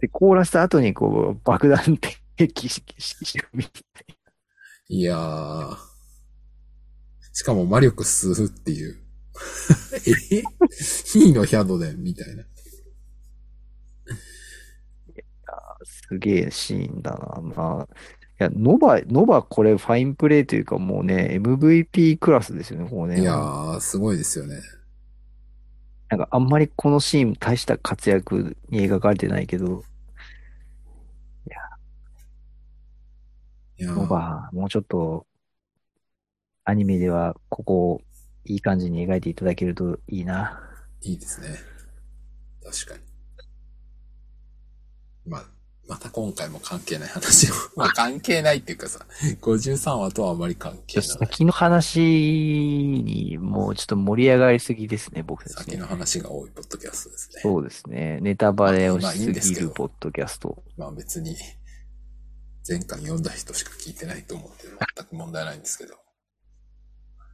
[0.00, 1.98] で、凍らせた後にこう、爆弾っ
[2.36, 3.66] てきし、し、し、み
[4.88, 5.76] いやー。
[7.32, 8.98] しかも魔力吸うっていう。
[10.30, 10.42] え？
[11.18, 12.44] いいのヒャドでみたいな。
[15.82, 17.40] すげえシーンだな。
[17.42, 17.94] まあ、
[18.40, 23.20] いや、ノバ、ノバこれファインプレーというかもうね、MVP クラスですよね、こうね。
[23.20, 24.60] いやー、すごいですよね。
[26.08, 29.84] なんかあんまりこのシーン大した活躍に描かれてないけど、
[31.46, 35.26] いやーノバ、もうちょっと、
[36.64, 38.00] アニメではここを
[38.44, 40.60] いい感じに描いていただけるといいな。
[41.00, 41.48] いいですね。
[42.62, 43.00] 確かに。
[45.26, 45.44] まあ、
[45.86, 47.54] また今回も関係ない話を。
[47.76, 49.04] まあ関係ないっていうかさ、
[49.42, 51.06] 53話とはあまり関係ない。
[51.06, 55.64] 先の話にもうちょっと盛り上がりすぎですね、僕たちね。
[55.64, 57.40] 先の話が多いポッドキャストですね。
[57.42, 58.18] そうですね。
[58.22, 59.06] ネタバレをし
[59.42, 60.62] すぎるポッドキャスト。
[60.76, 61.36] まあ別に、
[62.66, 65.94] 前回読んだ人しか聞いてないと思って全く問題ないんですけど。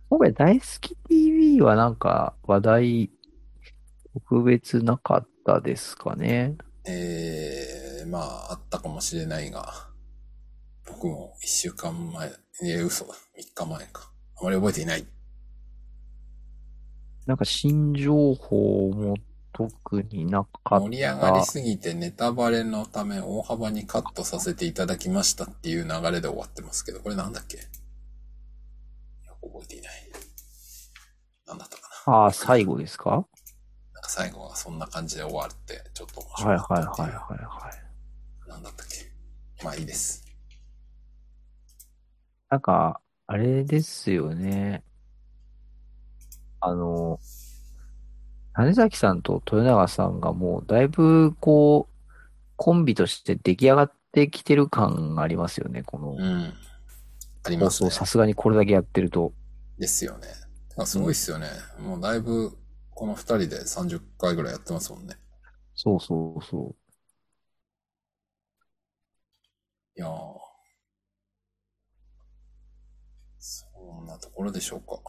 [0.08, 3.10] 今回大好き TV はなんか話題
[4.12, 6.56] 特別なかったですかね？
[6.84, 9.88] えー、まああったかもしれないが、
[10.86, 12.28] 僕も一週間前、
[12.62, 14.10] いや嘘だ、3日前か。
[14.40, 15.06] あまり覚えていない。
[17.26, 19.14] なんか新情報も
[19.52, 27.58] 特になかっ盛り上がりすぎてネタバレのため大幅にカットさせていただきましたっていう流れで終わってますけど、これなんだっけ？
[27.58, 27.62] よ
[29.40, 29.92] く覚えていない。
[31.46, 32.12] なんだったかな？
[32.14, 33.10] ああ、最後ですか？
[33.10, 33.22] なん
[34.02, 37.18] か最後はそんな感じで終わって、ちょっと面はい白はいはいかったっていう。
[37.18, 37.79] はいはい。
[38.60, 39.10] なんだったっけ
[39.64, 40.24] まあいいです。
[42.50, 44.84] なんか、あれですよね。
[46.60, 47.18] あの、
[48.52, 52.10] 種崎さんと豊永さんがもうだいぶこう、
[52.56, 56.52] コンビとして出来上がってきてる感がありますよね、このうん。
[57.44, 57.96] あり放ますね送。
[57.96, 59.32] さすがにこれだけやってると。
[59.78, 60.26] ですよね。
[60.76, 61.46] あすごいっすよね。
[61.78, 62.58] もうだいぶ、
[62.90, 65.14] この二人で30回ぐらいやってますもんね。
[65.74, 66.79] そうそうそう。
[69.96, 70.10] いやー。
[73.38, 73.66] そ
[74.02, 75.00] んなところでしょうか。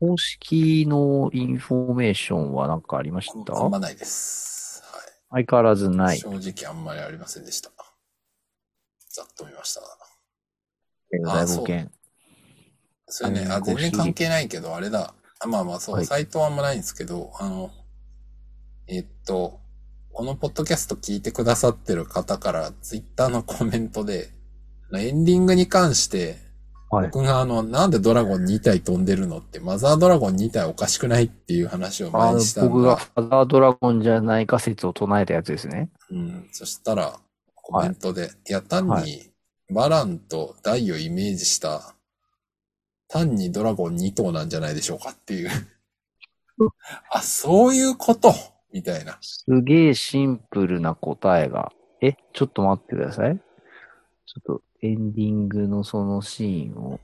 [0.00, 3.56] 公式のインフォメーションは何かありました？
[3.56, 4.82] あんまないです。
[4.84, 5.00] は
[5.30, 5.88] 相変わらずい。
[5.90, 6.18] ない。
[6.18, 7.70] 正直あんまりありませんでした。
[9.08, 9.80] ざっと見ました。
[11.10, 11.90] 大冒険。
[13.06, 15.14] それね、あ、全然関係ないけど、あれだ。
[15.38, 17.70] あまあまあそう、はいサイトはあんまないんですけど、あの、
[18.88, 19.60] えっと、
[20.12, 24.30] このポッドキャスト聞いてくださってる方から、ツイッターのコメントで、
[24.94, 26.36] エンディングに関して、
[26.90, 27.06] はい。
[27.06, 32.96] 僕があの、なんでドラゴン2体飛んでるのって、マザードラゴン2体おかしくないっていう話を前にしたん僕がだ。
[32.96, 35.88] ハザードラゴンじゃないか説を唱えたやつですね。
[36.10, 36.48] うん。
[36.52, 37.18] そしたら、
[37.54, 39.32] コメントで、い、や、単はに、
[39.70, 41.94] バランとダイをイメージした、
[43.08, 45.48] 単にドラゴン2頭なんじゃないでしょうかっていう。
[47.10, 48.34] あ、そういうこと
[48.72, 49.18] みたいな。
[49.20, 51.72] すげえシンプルな答えが。
[52.00, 53.38] え、ちょっと待ってください。
[54.26, 57.00] ちょっとエンディングのそのシーンを、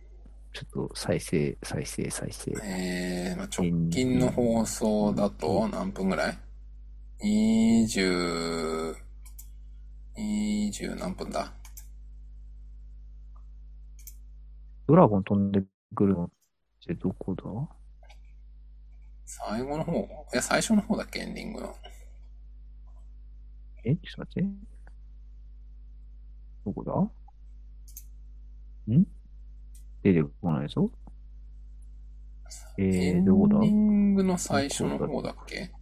[0.53, 2.53] ちょっと再生、再生、再生。
[2.65, 6.39] えー、まあ、直近の放送だと何分ぐらい
[7.23, 8.97] ?20、
[10.16, 11.53] 20何分だ？
[14.89, 15.62] ドラゴン飛んで
[15.95, 16.31] くるのっ
[16.85, 17.45] てどこだ？
[19.30, 21.76] 最後の方いや、最初の方だっけエンディングの。
[23.84, 24.48] え、ちょっと待って。
[26.64, 27.10] どこ
[28.88, 28.94] だ？
[28.94, 29.06] ん？
[30.02, 30.90] 出てこないぞ。
[32.78, 33.60] えー、エンどこだ？
[33.60, 35.72] ディングの最初の方だっけ？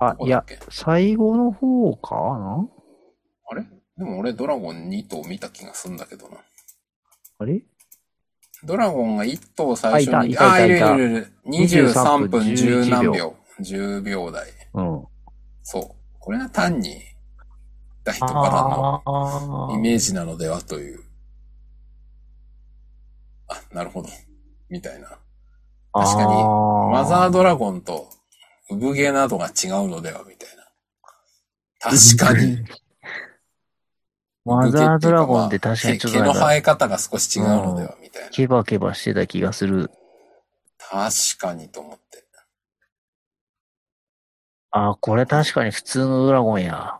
[0.00, 2.68] あ、いや最後の方かな？
[3.50, 3.64] あれ？
[3.96, 6.38] でも俺ドラゴン2頭見た気がするんだけどな。
[7.38, 7.62] あれ？
[8.64, 11.32] ドラゴンが1頭最初に、あいるいるいる。
[11.46, 13.36] 23分10 11何秒秒。
[13.60, 14.48] 10秒台。
[14.74, 15.04] うん。
[15.62, 15.88] そう。
[16.18, 16.96] これが単に、
[18.04, 21.02] 大とバラのイメージなのではという。
[23.48, 24.08] あ、なるほど。
[24.68, 25.18] みたいな。
[25.92, 26.30] 確かに
[26.92, 28.08] マザードラゴンと
[28.70, 30.64] 産毛などが違うのではみたいな。
[31.78, 32.64] 確かに。。
[34.44, 38.30] マザードラゴンって確かにちょっと毛の生え方が少し違うのではみたいな。
[38.30, 39.90] ケバケバしてた気がする。
[40.78, 42.12] 確かにと思って。
[44.74, 46.98] あー、これ確かに普通のドラゴンや。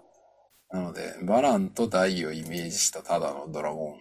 [0.71, 4.01] なので、バランとダイをイメージしたただのドラゴン。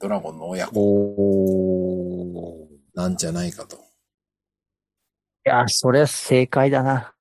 [0.00, 3.78] ドラゴンの親子なんじゃないかと。
[5.44, 7.12] や、それは正解だな。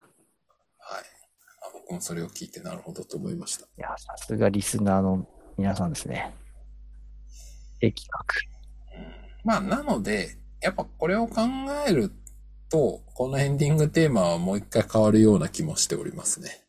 [1.88, 3.64] 僕もそれを聞いてなるほどと思いました。
[3.64, 5.26] いや、さすがリスナーの
[5.58, 6.34] 皆さんですね。
[7.80, 8.36] 的確。
[9.46, 11.44] まあ、なので、やっぱこれを考
[11.88, 12.12] える
[12.70, 16.62] と、このエンディングテーマはもう一回変わるような気もしておりますね。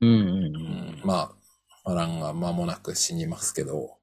[0.00, 0.22] うんうんう。
[0.22, 0.40] うん
[1.02, 1.34] ん、ま
[1.84, 3.98] あ、アランが間もなく死にますけど、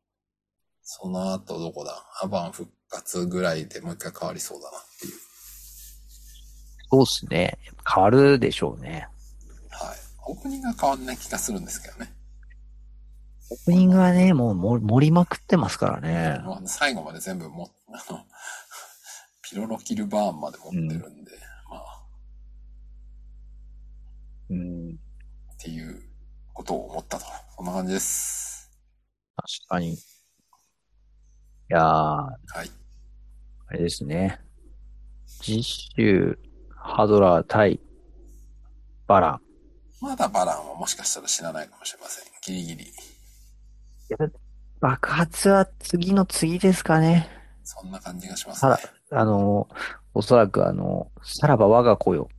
[0.84, 2.06] その後どこだ？
[2.22, 5.14] アバン復活ぐらいでもう一回変わりそうだなっていう。
[6.92, 7.58] そうっすね。
[7.92, 9.08] 変わるでしょうね。
[10.28, 10.34] はい。
[10.34, 12.14] オープニングは変わんない気がするんですけどね。
[13.50, 16.42] オープニングはね、もうも盛りまくってますからね。
[16.46, 18.26] まあ最後まで全部も、あの、
[19.42, 21.32] ピロロキルバーンまで持ってるんで、
[21.70, 22.04] まあ、
[24.50, 24.90] うん。
[24.92, 26.02] っていう
[26.54, 27.26] ことを思ったと。
[27.56, 28.70] そんな感じです。
[29.36, 29.94] 確かに。
[29.94, 29.98] い
[31.70, 32.72] やー、あはい。
[33.72, 34.42] れですね。
[35.42, 35.64] 実
[35.96, 36.40] 習、
[36.76, 37.80] ハドラー対
[39.08, 39.47] バラン。
[40.02, 42.26] まだバランはもしかしたら知らないかもしれません。
[42.42, 42.94] ギリギリ。
[44.80, 47.28] 爆発は次の次ですかね。
[47.64, 48.76] そんな感じがしますさね
[49.10, 49.68] ら。、あの、
[50.14, 52.30] おそらくあの、さらば我が子よ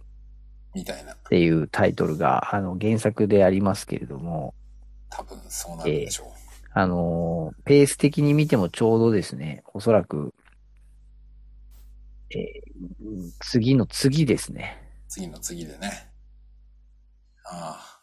[0.74, 1.14] みたいな。
[1.14, 4.54] っていうタイトルが、あの、原作でありますけれども、
[5.10, 6.26] 多分そうなるでしょう。
[6.72, 10.32] あの、ペース的に見てもちょうどですね、おそらく、
[12.30, 12.68] えー
[13.40, 14.76] 次の次ですね。
[15.08, 16.07] 次の次でね。
[17.50, 18.00] ああ。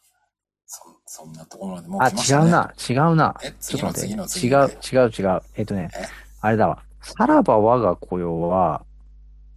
[0.66, 2.46] そ、そんなところまでもうあ、来ましたね。
[2.46, 2.52] 違う。
[2.52, 3.36] な、違うな。
[3.44, 4.08] え、ちょっ次のと待って。
[4.08, 5.42] 次の次違う、違う、違う。
[5.56, 6.06] えっとねえ、
[6.42, 6.84] あれだわ。
[7.02, 8.84] さらば我が子よは、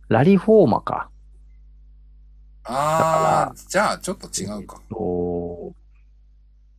[0.08, 1.10] ラリフォーマか。
[2.64, 4.80] ああ、じゃあちょっと違うか。
[4.90, 5.72] と、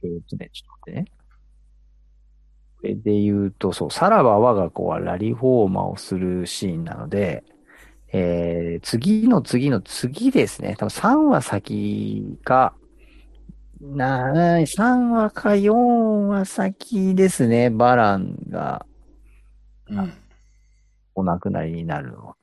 [0.03, 1.05] えっとね、ちょっと待ってね。
[2.81, 7.43] これで言うと、そう、さらば我が子はラリフォーマをするシーンなので、
[8.11, 10.75] えー、次の次の次ですね。
[10.77, 12.73] 多分3話先か、
[13.81, 17.69] な、3話か4話先ですね。
[17.69, 18.85] バランが
[19.89, 20.13] うん。
[21.15, 22.35] お亡くなりになるのは。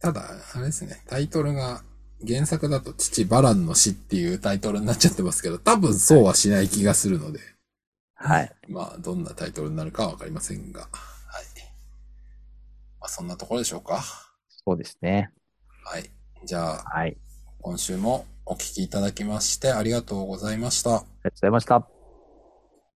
[0.00, 0.22] ただ、
[0.54, 1.82] あれですね、タイトルが、
[2.26, 7.40] 原作だと父バランの死っていうタイトルになっちゃってますけど、多分そうはしない気がするので、
[8.14, 8.52] はい。
[8.68, 10.90] まあ、どんなタイトルになるかはわかりませんが、はい。
[13.00, 14.02] まあ、そんなところでしょうか。
[14.48, 15.30] そうですね。
[15.84, 16.10] はい。
[16.44, 17.16] じゃあ、はい。
[17.62, 20.90] 今週もお聞きいただきましてありがとうございました。
[20.90, 21.99] ありがとうございました。